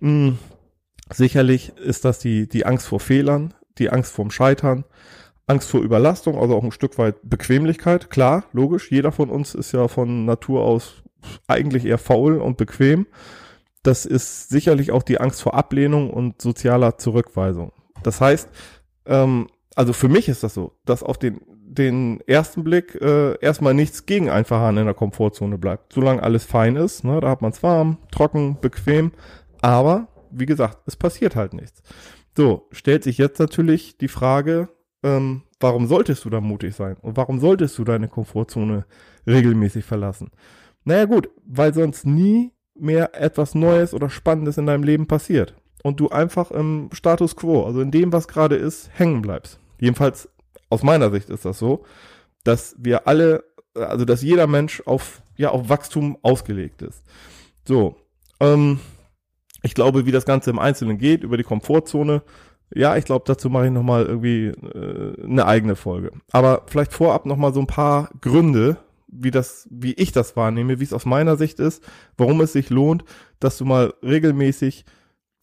Hm, 0.00 0.38
sicherlich 1.12 1.76
ist 1.76 2.04
das 2.04 2.18
die, 2.18 2.48
die 2.48 2.66
Angst 2.66 2.86
vor 2.86 3.00
Fehlern, 3.00 3.54
die 3.78 3.90
Angst 3.90 4.12
vorm 4.12 4.30
Scheitern, 4.30 4.84
Angst 5.46 5.70
vor 5.70 5.80
Überlastung, 5.80 6.38
also 6.38 6.54
auch 6.54 6.64
ein 6.64 6.72
Stück 6.72 6.98
weit 6.98 7.16
Bequemlichkeit. 7.22 8.10
Klar, 8.10 8.44
logisch, 8.52 8.90
jeder 8.90 9.12
von 9.12 9.30
uns 9.30 9.54
ist 9.54 9.72
ja 9.72 9.88
von 9.88 10.26
Natur 10.26 10.62
aus 10.62 11.02
eigentlich 11.46 11.84
eher 11.86 11.98
faul 11.98 12.38
und 12.38 12.58
bequem. 12.58 13.06
Das 13.82 14.04
ist 14.04 14.50
sicherlich 14.50 14.92
auch 14.92 15.02
die 15.02 15.20
Angst 15.20 15.40
vor 15.40 15.54
Ablehnung 15.54 16.10
und 16.10 16.42
sozialer 16.42 16.98
Zurückweisung. 16.98 17.72
Das 18.02 18.20
heißt, 18.20 18.48
ähm, 19.06 19.48
also 19.74 19.92
für 19.92 20.08
mich 20.08 20.28
ist 20.28 20.42
das 20.42 20.54
so, 20.54 20.72
dass 20.84 21.02
auf 21.02 21.18
den 21.18 21.40
den 21.68 22.20
ersten 22.26 22.64
Blick 22.64 22.94
äh, 23.00 23.38
erstmal 23.40 23.74
nichts 23.74 24.06
gegen 24.06 24.30
ein 24.30 24.44
in 24.44 24.84
der 24.84 24.94
Komfortzone 24.94 25.58
bleibt. 25.58 25.92
Solange 25.92 26.22
alles 26.22 26.44
fein 26.44 26.76
ist, 26.76 27.04
ne, 27.04 27.20
da 27.20 27.28
hat 27.28 27.42
man 27.42 27.52
es 27.52 27.62
warm, 27.62 27.98
trocken, 28.10 28.56
bequem, 28.60 29.12
aber 29.60 30.08
wie 30.30 30.46
gesagt, 30.46 30.78
es 30.86 30.96
passiert 30.96 31.36
halt 31.36 31.54
nichts. 31.54 31.82
So, 32.36 32.68
stellt 32.70 33.04
sich 33.04 33.18
jetzt 33.18 33.38
natürlich 33.38 33.98
die 33.98 34.08
Frage, 34.08 34.68
ähm, 35.02 35.42
warum 35.60 35.86
solltest 35.86 36.24
du 36.24 36.30
da 36.30 36.40
mutig 36.40 36.74
sein? 36.74 36.96
Und 37.00 37.16
warum 37.16 37.40
solltest 37.40 37.78
du 37.78 37.84
deine 37.84 38.08
Komfortzone 38.08 38.86
regelmäßig 39.26 39.84
verlassen? 39.84 40.30
Naja 40.84 41.04
gut, 41.04 41.30
weil 41.44 41.74
sonst 41.74 42.06
nie 42.06 42.52
mehr 42.74 43.20
etwas 43.20 43.54
Neues 43.54 43.92
oder 43.92 44.08
Spannendes 44.08 44.56
in 44.56 44.66
deinem 44.66 44.84
Leben 44.84 45.06
passiert. 45.06 45.54
Und 45.82 46.00
du 46.00 46.08
einfach 46.08 46.50
im 46.50 46.90
Status 46.92 47.36
quo, 47.36 47.64
also 47.64 47.80
in 47.80 47.90
dem, 47.90 48.12
was 48.12 48.28
gerade 48.28 48.56
ist, 48.56 48.90
hängen 48.94 49.22
bleibst. 49.22 49.60
Jedenfalls 49.80 50.28
aus 50.70 50.82
meiner 50.82 51.10
Sicht 51.10 51.30
ist 51.30 51.44
das 51.44 51.58
so, 51.58 51.84
dass 52.44 52.76
wir 52.78 53.06
alle, 53.06 53.44
also 53.74 54.04
dass 54.04 54.22
jeder 54.22 54.46
Mensch 54.46 54.82
auf, 54.86 55.22
ja, 55.36 55.50
auf 55.50 55.68
Wachstum 55.68 56.18
ausgelegt 56.22 56.82
ist. 56.82 57.02
So, 57.66 57.96
ähm, 58.40 58.80
ich 59.62 59.74
glaube, 59.74 60.06
wie 60.06 60.12
das 60.12 60.24
Ganze 60.24 60.50
im 60.50 60.58
Einzelnen 60.58 60.98
geht, 60.98 61.22
über 61.22 61.36
die 61.36 61.42
Komfortzone, 61.42 62.22
ja, 62.74 62.96
ich 62.96 63.04
glaube, 63.04 63.24
dazu 63.26 63.48
mache 63.48 63.66
ich 63.66 63.72
nochmal 63.72 64.04
irgendwie 64.04 64.46
äh, 64.46 65.24
eine 65.24 65.46
eigene 65.46 65.74
Folge. 65.74 66.12
Aber 66.32 66.62
vielleicht 66.66 66.92
vorab 66.92 67.24
nochmal 67.26 67.54
so 67.54 67.60
ein 67.60 67.66
paar 67.66 68.10
Gründe, 68.20 68.76
wie 69.06 69.30
das, 69.30 69.66
wie 69.70 69.94
ich 69.94 70.12
das 70.12 70.36
wahrnehme, 70.36 70.80
wie 70.80 70.84
es 70.84 70.92
aus 70.92 71.06
meiner 71.06 71.36
Sicht 71.36 71.60
ist, 71.60 71.82
warum 72.18 72.40
es 72.42 72.52
sich 72.52 72.68
lohnt, 72.68 73.04
dass 73.40 73.56
du 73.56 73.64
mal 73.64 73.94
regelmäßig 74.02 74.84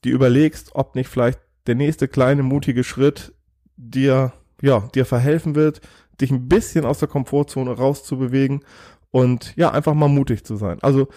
dir 0.04 0.14
überlegst, 0.14 0.76
ob 0.76 0.96
nicht 0.96 1.10
vielleicht 1.10 1.40
der 1.66 1.76
nächste 1.76 2.08
kleine 2.08 2.44
mutige 2.44 2.84
Schritt 2.84 3.34
dir 3.76 4.34
ja, 4.62 4.88
dir 4.94 5.06
verhelfen 5.06 5.56
wird, 5.56 5.82
dich 6.20 6.32
ein 6.32 6.48
bisschen 6.48 6.86
aus 6.86 7.00
der 7.00 7.08
Komfortzone 7.08 7.72
rauszubewegen 7.72 8.64
und 9.12 9.56
ja, 9.56 9.72
einfach 9.72 9.94
mal 9.94 10.08
mutig 10.08 10.44
zu 10.44 10.56
sein. 10.56 10.78
Also 10.82 11.08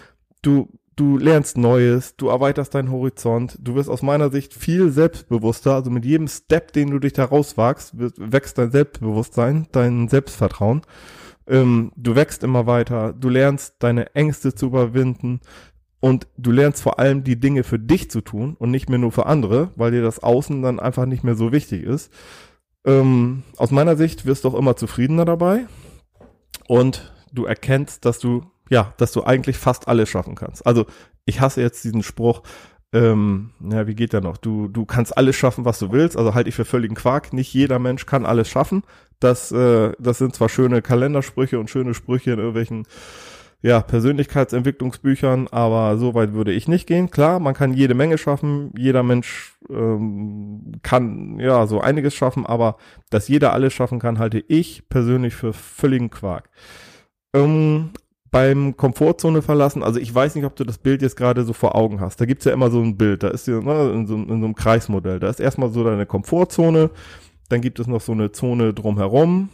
du, 0.41 0.69
du 0.95 1.17
lernst 1.17 1.57
Neues, 1.57 2.15
du 2.17 2.27
erweiterst 2.27 2.75
deinen 2.75 2.91
Horizont, 2.91 3.57
du 3.61 3.75
wirst 3.75 3.89
aus 3.89 4.01
meiner 4.01 4.29
Sicht 4.29 4.53
viel 4.53 4.91
selbstbewusster, 4.91 5.73
also 5.75 5.89
mit 5.89 6.05
jedem 6.05 6.27
Step, 6.27 6.73
den 6.73 6.91
du 6.91 6.99
dich 6.99 7.13
da 7.13 7.25
rauswagst, 7.25 7.93
wächst 7.97 8.57
dein 8.57 8.71
Selbstbewusstsein, 8.71 9.67
dein 9.71 10.07
Selbstvertrauen. 10.07 10.81
Ähm, 11.47 11.91
du 11.95 12.15
wächst 12.15 12.43
immer 12.43 12.67
weiter, 12.67 13.13
du 13.13 13.29
lernst 13.29 13.75
deine 13.79 14.13
Ängste 14.15 14.53
zu 14.53 14.67
überwinden, 14.67 15.39
und 15.99 16.27
du 16.37 16.51
lernst 16.51 16.81
vor 16.81 16.99
allem 16.99 17.23
die 17.23 17.39
Dinge 17.39 17.63
für 17.63 17.79
dich 17.79 18.09
zu 18.09 18.21
tun 18.21 18.55
und 18.57 18.71
nicht 18.71 18.89
mehr 18.89 18.99
nur 18.99 19.11
für 19.11 19.25
andere, 19.25 19.71
weil 19.75 19.91
dir 19.91 20.01
das 20.01 20.23
Außen 20.23 20.61
dann 20.61 20.79
einfach 20.79 21.05
nicht 21.05 21.23
mehr 21.23 21.35
so 21.35 21.51
wichtig 21.51 21.83
ist. 21.83 22.11
Ähm, 22.89 23.43
aus 23.57 23.71
meiner 23.71 23.95
Sicht 23.95 24.25
wirst 24.25 24.43
du 24.43 24.49
auch 24.49 24.55
immer 24.55 24.75
zufriedener 24.75 25.25
dabei 25.25 25.65
und 26.67 27.13
du 27.31 27.45
erkennst, 27.45 28.05
dass 28.05 28.19
du, 28.19 28.43
ja, 28.69 28.93
dass 28.97 29.11
du 29.11 29.23
eigentlich 29.23 29.57
fast 29.57 29.87
alles 29.87 30.09
schaffen 30.09 30.35
kannst. 30.35 30.65
Also 30.65 30.85
ich 31.25 31.39
hasse 31.39 31.61
jetzt 31.61 31.83
diesen 31.83 32.01
Spruch, 32.01 32.41
ähm, 32.91 33.51
ja, 33.59 33.85
wie 33.85 33.93
geht 33.93 34.13
der 34.13 34.21
noch? 34.21 34.37
Du, 34.37 34.67
du 34.67 34.85
kannst 34.85 35.15
alles 35.15 35.35
schaffen, 35.35 35.65
was 35.65 35.77
du 35.77 35.91
willst. 35.91 36.17
Also 36.17 36.33
halte 36.33 36.49
ich 36.49 36.55
für 36.55 36.65
völligen 36.65 36.95
Quark. 36.95 37.33
Nicht 37.33 37.53
jeder 37.53 37.77
Mensch 37.77 38.07
kann 38.07 38.25
alles 38.25 38.49
schaffen. 38.49 38.83
Das, 39.19 39.51
äh, 39.51 39.91
das 39.99 40.17
sind 40.17 40.33
zwar 40.33 40.49
schöne 40.49 40.81
Kalendersprüche 40.81 41.59
und 41.59 41.69
schöne 41.69 41.93
Sprüche 41.93 42.31
in 42.31 42.39
irgendwelchen 42.39 42.87
ja, 43.61 43.81
Persönlichkeitsentwicklungsbüchern, 43.81 45.47
aber 45.49 45.97
so 45.97 46.13
weit 46.13 46.33
würde 46.33 46.53
ich 46.53 46.67
nicht 46.69 46.87
gehen. 46.87 47.11
Klar, 47.11 47.39
man 47.39 47.53
kann 47.53 47.73
jede 47.73 47.93
Menge 47.93 48.17
schaffen, 48.17 48.71
jeder 48.77 49.03
Mensch 49.03 49.57
ähm, 49.69 50.79
kann 50.81 51.39
ja 51.39 51.67
so 51.67 51.81
einiges 51.81 52.15
schaffen, 52.15 52.45
aber 52.45 52.77
dass 53.09 53.27
jeder 53.27 53.51
alles 53.51 53.73
schaffen 53.73 53.99
kann, 53.99 54.17
halte 54.17 54.39
ich 54.47 54.87
persönlich 54.87 55.35
für 55.35 55.51
völligen 55.51 56.09
Quark. 56.09 56.49
Ähm, 57.33 57.89
beim 58.31 58.77
Komfortzone 58.77 59.41
verlassen, 59.41 59.83
also 59.83 59.99
ich 59.99 60.13
weiß 60.13 60.35
nicht, 60.35 60.45
ob 60.45 60.55
du 60.55 60.63
das 60.63 60.77
Bild 60.77 61.01
jetzt 61.01 61.17
gerade 61.17 61.43
so 61.43 61.51
vor 61.51 61.75
Augen 61.75 61.99
hast. 61.99 62.21
Da 62.21 62.25
gibt's 62.25 62.45
ja 62.45 62.53
immer 62.53 62.69
so 62.69 62.81
ein 62.81 62.95
Bild, 62.95 63.23
da 63.23 63.29
ist 63.29 63.47
ja 63.47 63.59
ne, 63.59 63.91
in, 63.91 64.07
so, 64.07 64.15
in 64.15 64.27
so 64.27 64.33
einem 64.33 64.55
Kreismodell. 64.55 65.19
Da 65.19 65.29
ist 65.29 65.39
erstmal 65.39 65.69
so 65.69 65.83
deine 65.83 66.05
Komfortzone, 66.05 66.91
dann 67.49 67.61
gibt 67.61 67.79
es 67.79 67.87
noch 67.87 68.01
so 68.01 68.11
eine 68.11 68.31
Zone 68.31 68.73
drumherum, 68.73 69.49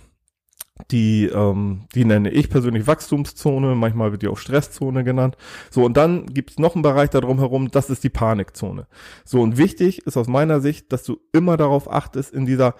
die, 0.91 1.25
ähm, 1.27 1.86
die 1.96 2.05
nenne 2.05 2.29
ich 2.29 2.50
persönlich 2.50 2.86
Wachstumszone, 2.86 3.75
manchmal 3.75 4.12
wird 4.12 4.22
die 4.22 4.27
auch 4.27 4.38
Stresszone 4.38 5.03
genannt. 5.03 5.38
So, 5.72 5.86
und 5.86 5.96
dann 5.96 6.25
gibt's 6.27 6.60
noch 6.60 6.75
einen 6.75 6.82
Bereich 6.82 7.10
da 7.10 7.22
drumherum, 7.22 7.72
das 7.72 7.89
ist 7.89 8.03
die 8.03 8.10
Panikzone. 8.10 8.88
So, 9.24 9.41
und 9.41 9.58
wichtig 9.58 10.05
ist 10.05 10.17
aus 10.17 10.27
meiner 10.27 10.60
Sicht, 10.60 10.91
dass 10.91 11.03
du 11.03 11.17
immer 11.32 11.58
darauf 11.58 11.91
achtest, 11.91 12.34
in 12.34 12.46
dieser 12.46 12.75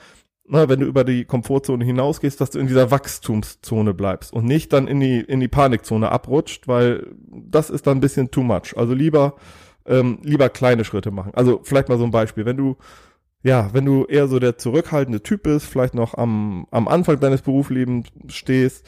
na, 0.48 0.70
wenn 0.70 0.80
du 0.80 0.86
über 0.86 1.04
die 1.04 1.26
Komfortzone 1.26 1.84
hinausgehst, 1.84 2.40
dass 2.40 2.52
du 2.52 2.60
in 2.60 2.68
dieser 2.68 2.92
Wachstumszone 2.92 3.94
bleibst 3.94 4.32
und 4.32 4.46
nicht 4.46 4.72
dann 4.74 4.88
in 4.88 5.00
die, 5.00 5.20
in 5.20 5.40
die 5.40 5.48
Panikzone 5.48 6.12
abrutscht, 6.12 6.68
weil 6.68 7.08
das 7.28 7.72
ist 7.72 7.88
dann 7.88 7.98
ein 7.98 8.02
bisschen 8.02 8.30
too 8.30 8.44
much. 8.44 8.78
Also 8.78 8.94
lieber, 8.94 9.36
ähm, 9.88 10.20
lieber 10.22 10.50
kleine 10.50 10.86
Schritte 10.86 11.10
machen. 11.10 11.32
Also 11.34 11.62
vielleicht 11.64 11.90
mal 11.90 11.98
so 11.98 12.04
ein 12.04 12.12
Beispiel. 12.12 12.46
Wenn 12.46 12.58
du, 12.58 12.78
ja, 13.46 13.70
wenn 13.74 13.86
du 13.86 14.06
eher 14.06 14.28
so 14.28 14.40
der 14.40 14.58
zurückhaltende 14.58 15.22
Typ 15.22 15.44
bist, 15.44 15.68
vielleicht 15.68 15.94
noch 15.94 16.16
am, 16.16 16.66
am 16.72 16.88
Anfang 16.88 17.20
deines 17.20 17.44
Berufslebens 17.44 18.08
stehst, 18.28 18.84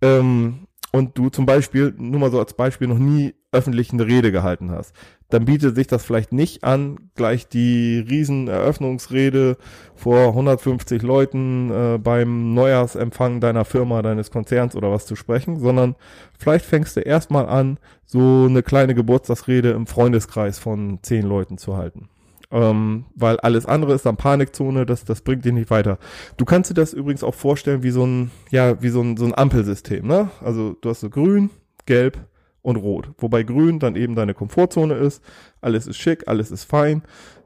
ähm, 0.00 0.60
und 0.92 1.18
du 1.18 1.28
zum 1.28 1.44
Beispiel, 1.44 1.94
nur 1.98 2.18
mal 2.18 2.30
so 2.30 2.38
als 2.38 2.54
Beispiel, 2.54 2.88
noch 2.88 2.98
nie 2.98 3.34
öffentlich 3.52 3.92
eine 3.92 4.06
Rede 4.06 4.32
gehalten 4.32 4.70
hast, 4.70 4.94
dann 5.28 5.44
bietet 5.44 5.76
sich 5.76 5.86
das 5.86 6.06
vielleicht 6.06 6.32
nicht 6.32 6.64
an, 6.64 7.10
gleich 7.16 7.48
die 7.48 7.98
Rieseneröffnungsrede 7.98 9.58
vor 9.94 10.28
150 10.28 11.02
Leuten 11.02 11.70
äh, 11.70 11.98
beim 11.98 12.54
Neujahrsempfang 12.54 13.40
deiner 13.40 13.66
Firma, 13.66 14.00
deines 14.00 14.30
Konzerns 14.30 14.74
oder 14.74 14.90
was 14.90 15.04
zu 15.04 15.16
sprechen, 15.16 15.60
sondern 15.60 15.96
vielleicht 16.38 16.64
fängst 16.64 16.96
du 16.96 17.00
erstmal 17.00 17.46
an, 17.46 17.78
so 18.06 18.46
eine 18.48 18.62
kleine 18.62 18.94
Geburtstagsrede 18.94 19.72
im 19.72 19.86
Freundeskreis 19.86 20.58
von 20.58 21.00
zehn 21.02 21.26
Leuten 21.26 21.58
zu 21.58 21.76
halten. 21.76 22.08
Ähm, 22.50 23.04
weil 23.14 23.38
alles 23.40 23.66
andere 23.66 23.92
ist 23.92 24.06
dann 24.06 24.16
Panikzone, 24.16 24.86
das, 24.86 25.04
das 25.04 25.20
bringt 25.20 25.44
dich 25.44 25.52
nicht 25.52 25.70
weiter. 25.70 25.98
Du 26.38 26.46
kannst 26.46 26.70
dir 26.70 26.74
das 26.74 26.94
übrigens 26.94 27.22
auch 27.22 27.34
vorstellen 27.34 27.82
wie 27.82 27.90
so 27.90 28.06
ein, 28.06 28.30
ja, 28.50 28.80
wie 28.80 28.88
so 28.88 29.02
ein, 29.02 29.16
so 29.18 29.26
ein 29.26 29.36
Ampelsystem, 29.36 30.06
ne? 30.06 30.30
Also 30.40 30.74
du 30.80 30.88
hast 30.88 31.00
so 31.00 31.10
grün, 31.10 31.50
gelb, 31.84 32.18
und 32.62 32.76
rot. 32.76 33.10
Wobei 33.18 33.42
grün 33.42 33.78
dann 33.78 33.96
eben 33.96 34.14
deine 34.14 34.34
Komfortzone 34.34 34.94
ist, 34.94 35.22
alles 35.60 35.86
ist 35.86 35.96
schick, 35.96 36.28
alles 36.28 36.50
ist 36.50 36.64
fein. 36.64 37.02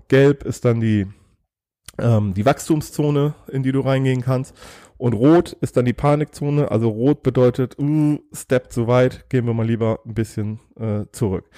Gelb 0.09 0.44
ist 0.44 0.64
dann 0.64 0.80
die, 0.80 1.06
ähm, 1.99 2.35
die 2.35 2.44
Wachstumszone, 2.44 3.35
in 3.49 3.62
die 3.62 3.73
du 3.73 3.80
reingehen 3.80 4.23
kannst. 4.23 4.54
Und 4.99 5.14
rot 5.14 5.52
ist 5.61 5.76
dann 5.76 5.85
die 5.85 5.92
Panikzone. 5.92 6.71
Also 6.71 6.88
rot 6.88 7.23
bedeutet, 7.23 7.78
uh, 7.78 8.18
Step 8.32 8.73
zu 8.73 8.87
weit, 8.87 9.28
gehen 9.30 9.47
wir 9.47 9.54
mal 9.54 9.66
lieber 9.66 10.00
ein 10.04 10.14
bisschen 10.14 10.61
äh, 10.78 11.04
zurück. 11.12 11.49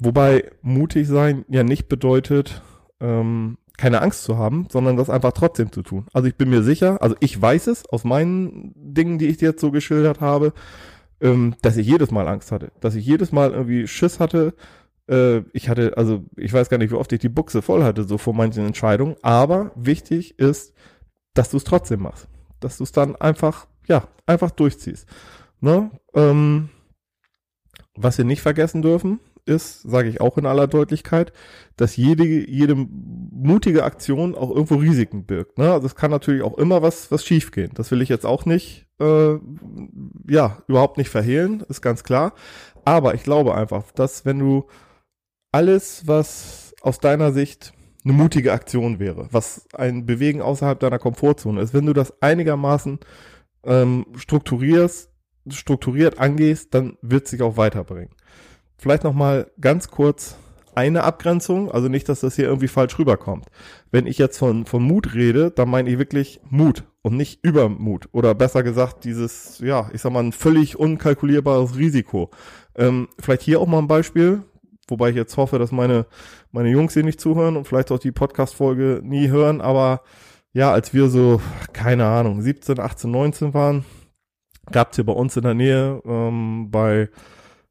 Wobei 0.00 0.50
mutig 0.62 1.06
sein 1.06 1.44
ja 1.48 1.62
nicht 1.62 1.88
bedeutet, 1.88 2.62
ähm, 3.00 3.58
keine 3.76 4.02
Angst 4.02 4.24
zu 4.24 4.36
haben, 4.36 4.66
sondern 4.70 4.96
das 4.96 5.10
einfach 5.10 5.32
trotzdem 5.32 5.72
zu 5.72 5.82
tun. 5.82 6.06
Also 6.12 6.28
ich 6.28 6.36
bin 6.36 6.50
mir 6.50 6.62
sicher, 6.62 7.02
also 7.02 7.16
ich 7.20 7.40
weiß 7.40 7.66
es 7.66 7.86
aus 7.88 8.04
meinen 8.04 8.72
Dingen, 8.76 9.18
die 9.18 9.26
ich 9.26 9.38
dir 9.38 9.50
jetzt 9.50 9.60
so 9.60 9.70
geschildert 9.70 10.20
habe, 10.20 10.52
ähm, 11.20 11.54
dass 11.62 11.76
ich 11.76 11.86
jedes 11.86 12.10
Mal 12.10 12.28
Angst 12.28 12.50
hatte, 12.52 12.72
dass 12.80 12.94
ich 12.94 13.06
jedes 13.06 13.32
Mal 13.32 13.52
irgendwie 13.52 13.86
Schiss 13.86 14.20
hatte. 14.20 14.54
Äh, 15.08 15.42
ich 15.52 15.68
hatte, 15.68 15.96
also 15.96 16.24
ich 16.36 16.52
weiß 16.52 16.68
gar 16.68 16.78
nicht, 16.78 16.90
wie 16.90 16.96
oft 16.96 17.12
ich 17.12 17.20
die 17.20 17.28
Buchse 17.28 17.62
voll 17.62 17.84
hatte, 17.84 18.04
so 18.04 18.18
vor 18.18 18.34
manchen 18.34 18.66
Entscheidungen. 18.66 19.16
Aber 19.22 19.72
wichtig 19.76 20.38
ist, 20.38 20.74
dass 21.34 21.50
du 21.50 21.58
es 21.58 21.64
trotzdem 21.64 22.02
machst, 22.02 22.28
dass 22.60 22.78
du 22.78 22.84
es 22.84 22.92
dann 22.92 23.16
einfach, 23.16 23.66
ja, 23.86 24.08
einfach 24.26 24.50
durchziehst. 24.50 25.06
Ne? 25.60 25.90
Ähm, 26.14 26.70
was 27.96 28.18
wir 28.18 28.24
nicht 28.24 28.40
vergessen 28.42 28.82
dürfen, 28.82 29.20
ist, 29.46 29.82
sage 29.82 30.08
ich 30.08 30.20
auch 30.20 30.38
in 30.38 30.46
aller 30.46 30.66
Deutlichkeit, 30.66 31.32
dass 31.76 31.96
jede, 31.96 32.24
jede 32.24 32.74
mutige 32.74 33.84
Aktion 33.84 34.34
auch 34.34 34.50
irgendwo 34.50 34.76
Risiken 34.76 35.24
birgt. 35.24 35.58
Ne? 35.58 35.72
Also 35.72 35.86
es 35.86 35.94
kann 35.94 36.10
natürlich 36.10 36.42
auch 36.42 36.58
immer 36.58 36.82
was, 36.82 37.10
was 37.10 37.24
schiefgehen. 37.24 37.70
Das 37.74 37.90
will 37.90 38.02
ich 38.02 38.08
jetzt 38.08 38.26
auch 38.26 38.44
nicht, 38.44 38.86
äh, 39.00 39.34
ja, 40.28 40.62
überhaupt 40.68 40.98
nicht 40.98 41.10
verhehlen, 41.10 41.64
ist 41.68 41.80
ganz 41.82 42.04
klar. 42.04 42.34
Aber 42.84 43.14
ich 43.14 43.22
glaube 43.22 43.54
einfach, 43.54 43.90
dass 43.92 44.24
wenn 44.24 44.38
du 44.38 44.66
alles, 45.52 46.06
was 46.06 46.74
aus 46.82 46.98
deiner 46.98 47.32
Sicht 47.32 47.72
eine 48.04 48.14
mutige 48.14 48.52
Aktion 48.52 48.98
wäre, 48.98 49.28
was 49.30 49.66
ein 49.74 50.06
Bewegen 50.06 50.40
außerhalb 50.40 50.80
deiner 50.80 50.98
Komfortzone 50.98 51.60
ist, 51.60 51.74
wenn 51.74 51.86
du 51.86 51.92
das 51.92 52.22
einigermaßen 52.22 52.98
ähm, 53.64 54.06
strukturierst, 54.16 55.10
strukturiert 55.48 56.18
angehst, 56.18 56.74
dann 56.74 56.96
wird 57.02 57.28
sich 57.28 57.42
auch 57.42 57.56
weiterbringen. 57.56 58.14
Vielleicht 58.80 59.04
nochmal 59.04 59.50
ganz 59.60 59.90
kurz 59.90 60.36
eine 60.74 61.04
Abgrenzung, 61.04 61.70
also 61.70 61.88
nicht, 61.88 62.08
dass 62.08 62.20
das 62.20 62.36
hier 62.36 62.46
irgendwie 62.46 62.66
falsch 62.66 62.98
rüberkommt. 62.98 63.44
Wenn 63.90 64.06
ich 64.06 64.16
jetzt 64.16 64.38
von, 64.38 64.64
von 64.64 64.82
Mut 64.82 65.12
rede, 65.12 65.50
dann 65.50 65.68
meine 65.68 65.90
ich 65.90 65.98
wirklich 65.98 66.40
Mut 66.48 66.84
und 67.02 67.14
nicht 67.14 67.44
Übermut. 67.44 68.08
Oder 68.12 68.34
besser 68.34 68.62
gesagt, 68.62 69.04
dieses, 69.04 69.58
ja, 69.58 69.90
ich 69.92 70.00
sag 70.00 70.12
mal, 70.12 70.22
ein 70.22 70.32
völlig 70.32 70.78
unkalkulierbares 70.78 71.76
Risiko. 71.76 72.30
Ähm, 72.74 73.08
vielleicht 73.18 73.42
hier 73.42 73.60
auch 73.60 73.66
mal 73.66 73.80
ein 73.80 73.86
Beispiel, 73.86 74.44
wobei 74.88 75.10
ich 75.10 75.16
jetzt 75.16 75.36
hoffe, 75.36 75.58
dass 75.58 75.72
meine, 75.72 76.06
meine 76.50 76.70
Jungs 76.70 76.94
hier 76.94 77.04
nicht 77.04 77.20
zuhören 77.20 77.58
und 77.58 77.68
vielleicht 77.68 77.92
auch 77.92 77.98
die 77.98 78.12
Podcast-Folge 78.12 79.02
nie 79.04 79.28
hören, 79.28 79.60
aber 79.60 80.00
ja, 80.54 80.72
als 80.72 80.94
wir 80.94 81.10
so, 81.10 81.42
keine 81.74 82.06
Ahnung, 82.06 82.40
17, 82.40 82.80
18, 82.80 83.10
19 83.10 83.52
waren, 83.52 83.84
gab's 84.72 84.96
hier 84.96 85.04
bei 85.04 85.12
uns 85.12 85.36
in 85.36 85.42
der 85.42 85.54
Nähe 85.54 86.00
ähm, 86.06 86.70
bei 86.70 87.10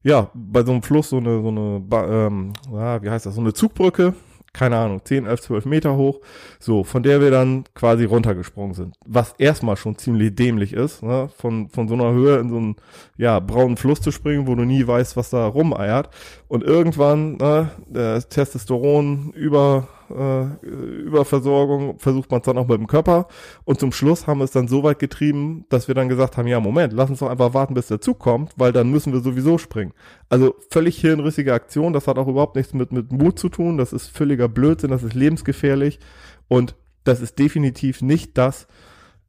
ja, 0.04 0.30
bei 0.34 0.64
so 0.64 0.72
einem 0.72 0.82
Fluss 0.82 1.10
so 1.10 1.18
eine, 1.18 1.42
so 1.42 1.50
eine, 1.50 1.84
ähm, 1.92 2.54
ja, 2.72 3.02
wie 3.02 3.10
heißt 3.10 3.26
das, 3.26 3.36
so 3.36 3.42
eine 3.42 3.54
Zugbrücke, 3.54 4.14
keine 4.54 4.78
Ahnung, 4.78 5.02
10, 5.04 5.26
11, 5.26 5.42
12 5.42 5.66
Meter 5.66 5.96
hoch, 5.96 6.22
so, 6.60 6.84
von 6.84 7.04
der 7.04 7.22
wir 7.22 7.32
dann 7.32 7.66
quasi 7.76 8.06
runtergesprungen 8.06 8.74
sind. 8.74 8.96
Was 9.06 9.34
erstmal 9.38 9.78
schon 9.78 9.98
ziemlich 9.98 10.36
dämlich 10.36 10.74
ist, 10.74 11.04
ne? 11.04 11.30
von, 11.38 11.70
von 11.70 11.88
so 11.88 11.94
einer 11.94 12.12
Höhe 12.14 12.40
in 12.40 12.50
so 12.50 12.58
einen, 12.58 12.76
ja, 13.18 13.40
braunen 13.40 13.78
Fluss 13.78 14.02
zu 14.02 14.12
springen, 14.12 14.48
wo 14.48 14.56
du 14.56 14.64
nie 14.64 14.86
weißt, 14.86 15.18
was 15.18 15.30
da 15.30 15.46
rumeiert. 15.46 16.10
Und 16.48 16.64
irgendwann, 16.64 17.38
ne, 17.38 17.72
das 17.88 18.30
Testosteron 18.30 19.32
über, 19.36 19.88
äh, 20.10 20.66
Überversorgung 20.66 22.00
versucht 22.00 22.32
man 22.32 22.42
es 22.42 22.46
dann 22.46 22.58
auch 22.58 22.68
mit 22.68 22.78
dem 22.78 22.88
Körper. 22.88 23.28
Und 23.66 23.80
zum 23.80 23.92
Schluss 23.92 24.28
haben 24.28 24.40
wir 24.40 24.46
es 24.46 24.52
dann 24.52 24.68
so 24.68 24.84
weit 24.84 25.00
getrieben, 25.00 25.66
dass 25.70 25.88
wir 25.88 25.96
dann 25.96 26.10
gesagt 26.10 26.38
haben, 26.38 26.48
ja, 26.48 26.60
Moment, 26.60 26.94
lass 26.94 27.10
uns 27.10 27.20
doch 27.20 27.30
einfach 27.30 27.54
warten, 27.54 27.74
bis 27.74 27.88
der 27.88 28.02
Zug 28.02 28.20
kommt, 28.20 28.54
weil 28.58 28.72
dann 28.72 28.90
müssen 28.90 29.14
wir 29.14 29.22
sowieso 29.22 29.58
springen. 29.58 29.94
Also 30.30 30.56
völlig 30.70 31.00
hirnrissige 31.00 31.54
Aktion, 31.54 31.94
das 31.94 32.08
hat 32.08 32.18
auch 32.18 32.28
überhaupt 32.28 32.56
nichts 32.56 32.74
mit, 32.74 32.92
mit 32.92 33.12
Mut 33.12 33.40
zu 33.40 33.50
tun, 33.50 33.78
das 33.78 33.94
ist 33.94 34.08
völliger 34.08 34.48
Blödsinn, 34.48 34.92
das 34.92 35.04
ist 35.04 35.14
lebensgefährlich 35.14 36.00
und 36.48 36.76
das 37.04 37.22
ist 37.22 37.40
definitiv 37.40 38.02
nicht 38.02 38.38
das, 38.38 38.68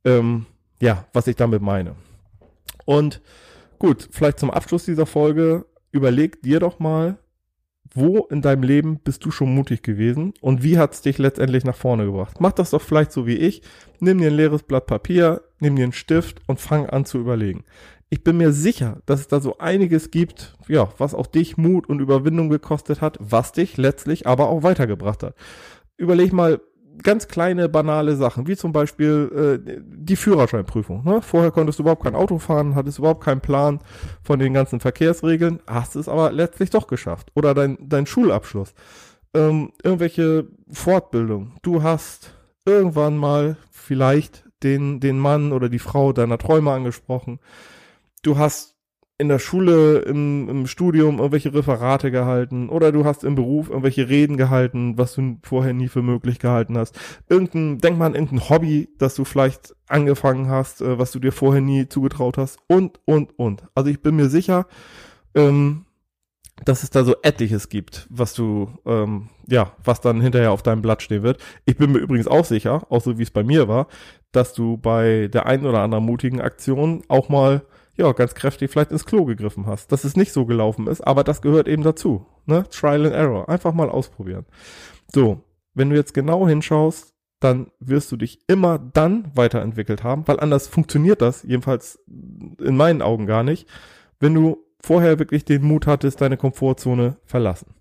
ähm, 0.05 0.47
ja, 0.81 1.07
was 1.13 1.27
ich 1.27 1.37
damit 1.37 1.63
meine. 1.63 1.95
Und 2.85 3.21
gut, 3.79 4.09
vielleicht 4.11 4.39
zum 4.39 4.51
Abschluss 4.51 4.85
dieser 4.85 5.07
Folge, 5.07 5.67
überleg 5.93 6.43
dir 6.43 6.61
doch 6.61 6.79
mal, 6.79 7.19
wo 7.95 8.27
in 8.31 8.43
deinem 8.43 8.63
Leben 8.63 8.99
bist 8.99 9.25
du 9.25 9.31
schon 9.31 9.55
mutig 9.55 9.83
gewesen 9.83 10.33
und 10.41 10.63
wie 10.63 10.79
hat's 10.79 11.03
dich 11.03 11.19
letztendlich 11.19 11.65
nach 11.65 11.77
vorne 11.77 12.05
gebracht? 12.05 12.41
Mach 12.41 12.53
das 12.53 12.71
doch 12.71 12.83
vielleicht 12.83 13.13
so 13.13 13.27
wie 13.27 13.37
ich. 13.37 13.63
Nimm 13.99 14.19
dir 14.19 14.29
ein 14.29 14.37
leeres 14.37 14.63
Blatt 14.63 14.87
Papier, 14.87 15.43
nimm 15.59 15.77
dir 15.77 15.85
einen 15.85 15.93
Stift 15.93 16.41
und 16.47 16.61
fang 16.61 16.87
an 16.87 17.05
zu 17.05 17.19
überlegen. 17.19 17.65
Ich 18.09 18.25
bin 18.25 18.37
mir 18.37 18.53
sicher, 18.53 19.03
dass 19.07 19.21
es 19.21 19.29
da 19.29 19.41
so 19.41 19.59
einiges 19.59 20.11
gibt, 20.11 20.57
ja, 20.67 20.89
was 20.99 21.15
auch 21.15 21.27
dich 21.27 21.57
Mut 21.57 21.89
und 21.89 22.01
Überwindung 22.01 22.49
gekostet 22.49 23.01
hat, 23.01 23.17
was 23.21 23.53
dich 23.53 23.77
letztlich 23.77 24.27
aber 24.27 24.49
auch 24.49 24.63
weitergebracht 24.63 25.23
hat. 25.23 25.35
Überleg 25.97 26.33
mal, 26.33 26.61
ganz 27.03 27.29
kleine, 27.29 27.69
banale 27.69 28.17
Sachen, 28.17 28.47
wie 28.47 28.57
zum 28.57 28.73
Beispiel 28.73 29.63
äh, 29.65 29.81
die 29.85 30.17
Führerscheinprüfung. 30.17 31.05
Ne? 31.05 31.23
Vorher 31.23 31.51
konntest 31.51 31.79
du 31.79 31.83
überhaupt 31.83 32.03
kein 32.03 32.15
Auto 32.15 32.39
fahren, 32.39 32.75
hattest 32.75 32.99
überhaupt 32.99 33.25
keinen 33.25 33.41
Plan 33.41 33.81
von 34.23 34.39
den 34.39 34.55
ganzen 34.55 34.81
Verkehrsregeln, 34.81 35.61
hast 35.67 35.97
es 35.97 36.09
aber 36.09 36.33
letztlich 36.33 36.71
doch 36.71 36.87
geschafft. 36.87 37.31
Oder 37.35 37.55
dein, 37.55 37.79
dein 37.81 38.07
Schulabschluss. 38.07 38.75
Ähm, 39.35 39.73
irgendwelche 39.83 40.49
Fortbildung. 40.71 41.53
Du 41.63 41.83
hast 41.83 42.35
irgendwann 42.65 43.17
mal 43.17 43.57
vielleicht 43.71 44.45
den, 44.63 45.01
den 45.01 45.19
Mann 45.19 45.53
oder 45.53 45.69
die 45.69 45.79
Frau 45.79 46.13
deiner 46.13 46.39
Träume 46.39 46.73
angesprochen. 46.73 47.41
Du 48.23 48.37
hast 48.39 48.77
in 49.21 49.29
der 49.29 49.39
Schule, 49.39 49.99
im, 49.99 50.49
im 50.49 50.67
Studium 50.67 51.19
irgendwelche 51.19 51.53
Referate 51.53 52.11
gehalten 52.11 52.71
oder 52.71 52.91
du 52.91 53.05
hast 53.05 53.23
im 53.23 53.35
Beruf 53.35 53.69
irgendwelche 53.69 54.09
Reden 54.09 54.39
gehalten, 54.39 54.97
was 54.97 55.15
du 55.15 55.37
vorher 55.43 55.75
nie 55.75 55.89
für 55.89 56.01
möglich 56.01 56.39
gehalten 56.39 56.79
hast. 56.79 56.99
Irgendein, 57.29 57.79
denk 57.79 57.99
mal 57.99 58.07
an 58.07 58.15
irgendein 58.15 58.49
Hobby, 58.49 58.89
das 58.97 59.15
du 59.15 59.27
vielleicht 59.27 59.77
angefangen 59.89 60.49
hast, 60.49 60.81
äh, 60.81 60.99
was 60.99 61.13
du 61.13 61.19
dir 61.19 61.33
vorher 61.33 61.61
nie 61.61 61.87
zugetraut 61.87 62.39
hast 62.39 62.61
und, 62.67 62.99
und, 63.05 63.39
und. 63.39 63.65
Also 63.75 63.91
ich 63.91 64.01
bin 64.01 64.17
mir 64.17 64.31
sicher, 64.31 64.67
ähm, 65.35 65.85
dass 66.65 66.83
es 66.83 66.89
da 66.89 67.05
so 67.05 67.15
etliches 67.23 67.69
gibt, 67.69 68.07
was 68.09 68.33
du, 68.33 68.71
ähm, 68.87 69.29
ja, 69.47 69.73
was 69.85 70.01
dann 70.01 70.23
hinterher 70.23 70.53
auf 70.53 70.63
deinem 70.63 70.81
Blatt 70.81 71.03
stehen 71.03 71.23
wird. 71.23 71.43
Ich 71.67 71.77
bin 71.77 71.93
mir 71.93 71.99
übrigens 71.99 72.27
auch 72.27 72.47
sicher, 72.47 72.87
auch 72.89 73.03
so 73.03 73.19
wie 73.19 73.23
es 73.23 73.31
bei 73.31 73.45
mir 73.45 73.69
war, 73.69 73.87
dass 74.33 74.55
du 74.55 74.79
bei 74.79 75.29
der 75.29 75.45
einen 75.45 75.67
oder 75.67 75.81
anderen 75.81 76.07
mutigen 76.07 76.41
Aktion 76.41 77.03
auch 77.09 77.29
mal 77.29 77.63
ja, 78.01 78.13
ganz 78.13 78.35
kräftig 78.35 78.71
vielleicht 78.71 78.91
ins 78.91 79.05
Klo 79.05 79.25
gegriffen 79.25 79.67
hast, 79.67 79.93
dass 79.93 80.05
es 80.05 80.17
nicht 80.17 80.33
so 80.33 80.47
gelaufen 80.47 80.87
ist, 80.87 81.03
aber 81.03 81.23
das 81.23 81.43
gehört 81.43 81.69
eben 81.69 81.83
dazu. 81.83 82.27
Ne? 82.47 82.65
Trial 82.71 83.07
and 83.07 83.15
Error. 83.15 83.49
Einfach 83.49 83.75
mal 83.75 83.91
ausprobieren. 83.91 84.47
So, 85.13 85.43
wenn 85.75 85.91
du 85.91 85.97
jetzt 85.97 86.15
genau 86.15 86.49
hinschaust, 86.49 87.15
dann 87.41 87.69
wirst 87.79 88.11
du 88.11 88.17
dich 88.17 88.41
immer 88.49 88.79
dann 88.79 89.31
weiterentwickelt 89.35 90.03
haben, 90.03 90.27
weil 90.27 90.41
anders 90.41 90.67
funktioniert 90.67 91.23
das, 91.23 91.43
jedenfalls 91.43 91.99
in 92.07 92.77
meinen 92.77 93.03
Augen 93.03 93.27
gar 93.27 93.43
nicht, 93.43 93.69
wenn 94.19 94.35
du 94.35 94.59
vorher 94.81 95.19
wirklich 95.19 95.45
den 95.45 95.63
Mut 95.63 95.87
hattest, 95.87 96.21
deine 96.21 96.37
Komfortzone 96.37 97.17
verlassen, 97.25 97.75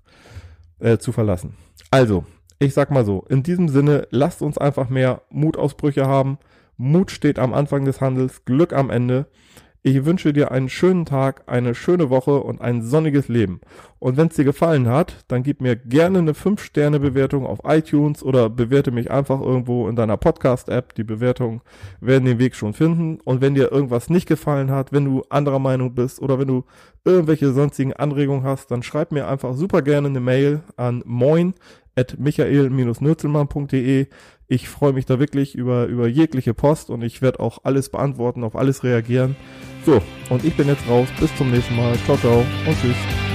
äh, 0.79 0.97
zu 0.97 1.11
verlassen. 1.11 1.55
Also, 1.91 2.25
ich 2.59 2.73
sag 2.73 2.91
mal 2.91 3.05
so, 3.05 3.25
in 3.29 3.43
diesem 3.43 3.69
Sinne, 3.69 4.07
lasst 4.11 4.41
uns 4.41 4.57
einfach 4.57 4.89
mehr 4.89 5.21
Mutausbrüche 5.29 6.05
haben. 6.05 6.39
Mut 6.75 7.11
steht 7.11 7.39
am 7.39 7.53
Anfang 7.53 7.85
des 7.85 8.01
Handels, 8.01 8.43
Glück 8.43 8.73
am 8.73 8.89
Ende. 8.89 9.27
Ich 9.81 10.03
wünsche 10.03 10.33
dir 10.33 10.51
einen 10.51 10.67
schönen 10.67 11.05
Tag, 11.05 11.43
eine 11.47 11.73
schöne 11.73 12.09
Woche 12.09 12.41
und 12.41 12.59
ein 12.59 12.81
sonniges 12.81 13.29
Leben. 13.29 13.61
Und 13.97 14.17
wenn 14.17 14.27
es 14.27 14.35
dir 14.35 14.43
gefallen 14.43 14.89
hat, 14.89 15.23
dann 15.29 15.41
gib 15.41 15.61
mir 15.61 15.77
gerne 15.77 16.19
eine 16.19 16.33
5-Sterne-Bewertung 16.33 17.45
auf 17.45 17.59
iTunes 17.63 18.21
oder 18.21 18.49
bewerte 18.49 18.91
mich 18.91 19.09
einfach 19.09 19.39
irgendwo 19.39 19.87
in 19.87 19.95
deiner 19.95 20.17
Podcast-App. 20.17 20.95
Die 20.95 21.05
Bewertungen 21.05 21.61
werden 22.01 22.25
den 22.25 22.39
Weg 22.39 22.55
schon 22.55 22.73
finden. 22.73 23.21
Und 23.23 23.39
wenn 23.39 23.55
dir 23.55 23.71
irgendwas 23.71 24.09
nicht 24.09 24.27
gefallen 24.27 24.69
hat, 24.69 24.91
wenn 24.91 25.05
du 25.05 25.23
anderer 25.29 25.59
Meinung 25.59 25.95
bist 25.95 26.21
oder 26.21 26.37
wenn 26.39 26.49
du 26.49 26.65
irgendwelche 27.05 27.53
sonstigen 27.53 27.93
Anregungen 27.93 28.43
hast, 28.43 28.71
dann 28.71 28.83
schreib 28.83 29.13
mir 29.13 29.29
einfach 29.29 29.53
super 29.53 29.81
gerne 29.81 30.09
eine 30.09 30.19
Mail 30.19 30.61
an 30.75 31.03
moin 31.05 31.53
michael-nürzelmann.de. 32.17 34.07
Ich 34.51 34.67
freue 34.67 34.93
mich 34.93 35.05
da 35.05 35.19
wirklich 35.19 35.53
über, 35.53 35.85
über 35.85 36.07
jegliche 36.07 36.55
Post 36.55 36.89
und 36.89 37.03
ich 37.03 37.21
werde 37.21 37.39
auch 37.39 37.59
alles 37.63 37.89
beantworten, 37.89 38.43
auf 38.43 38.55
alles 38.55 38.83
reagieren. 38.83 39.35
So, 39.85 40.01
und 40.29 40.43
ich 40.43 40.55
bin 40.55 40.67
jetzt 40.67 40.87
raus. 40.89 41.07
Bis 41.19 41.33
zum 41.37 41.51
nächsten 41.51 41.75
Mal. 41.75 41.95
Ciao, 42.05 42.17
ciao 42.17 42.43
und 42.65 42.81
tschüss. 42.81 43.28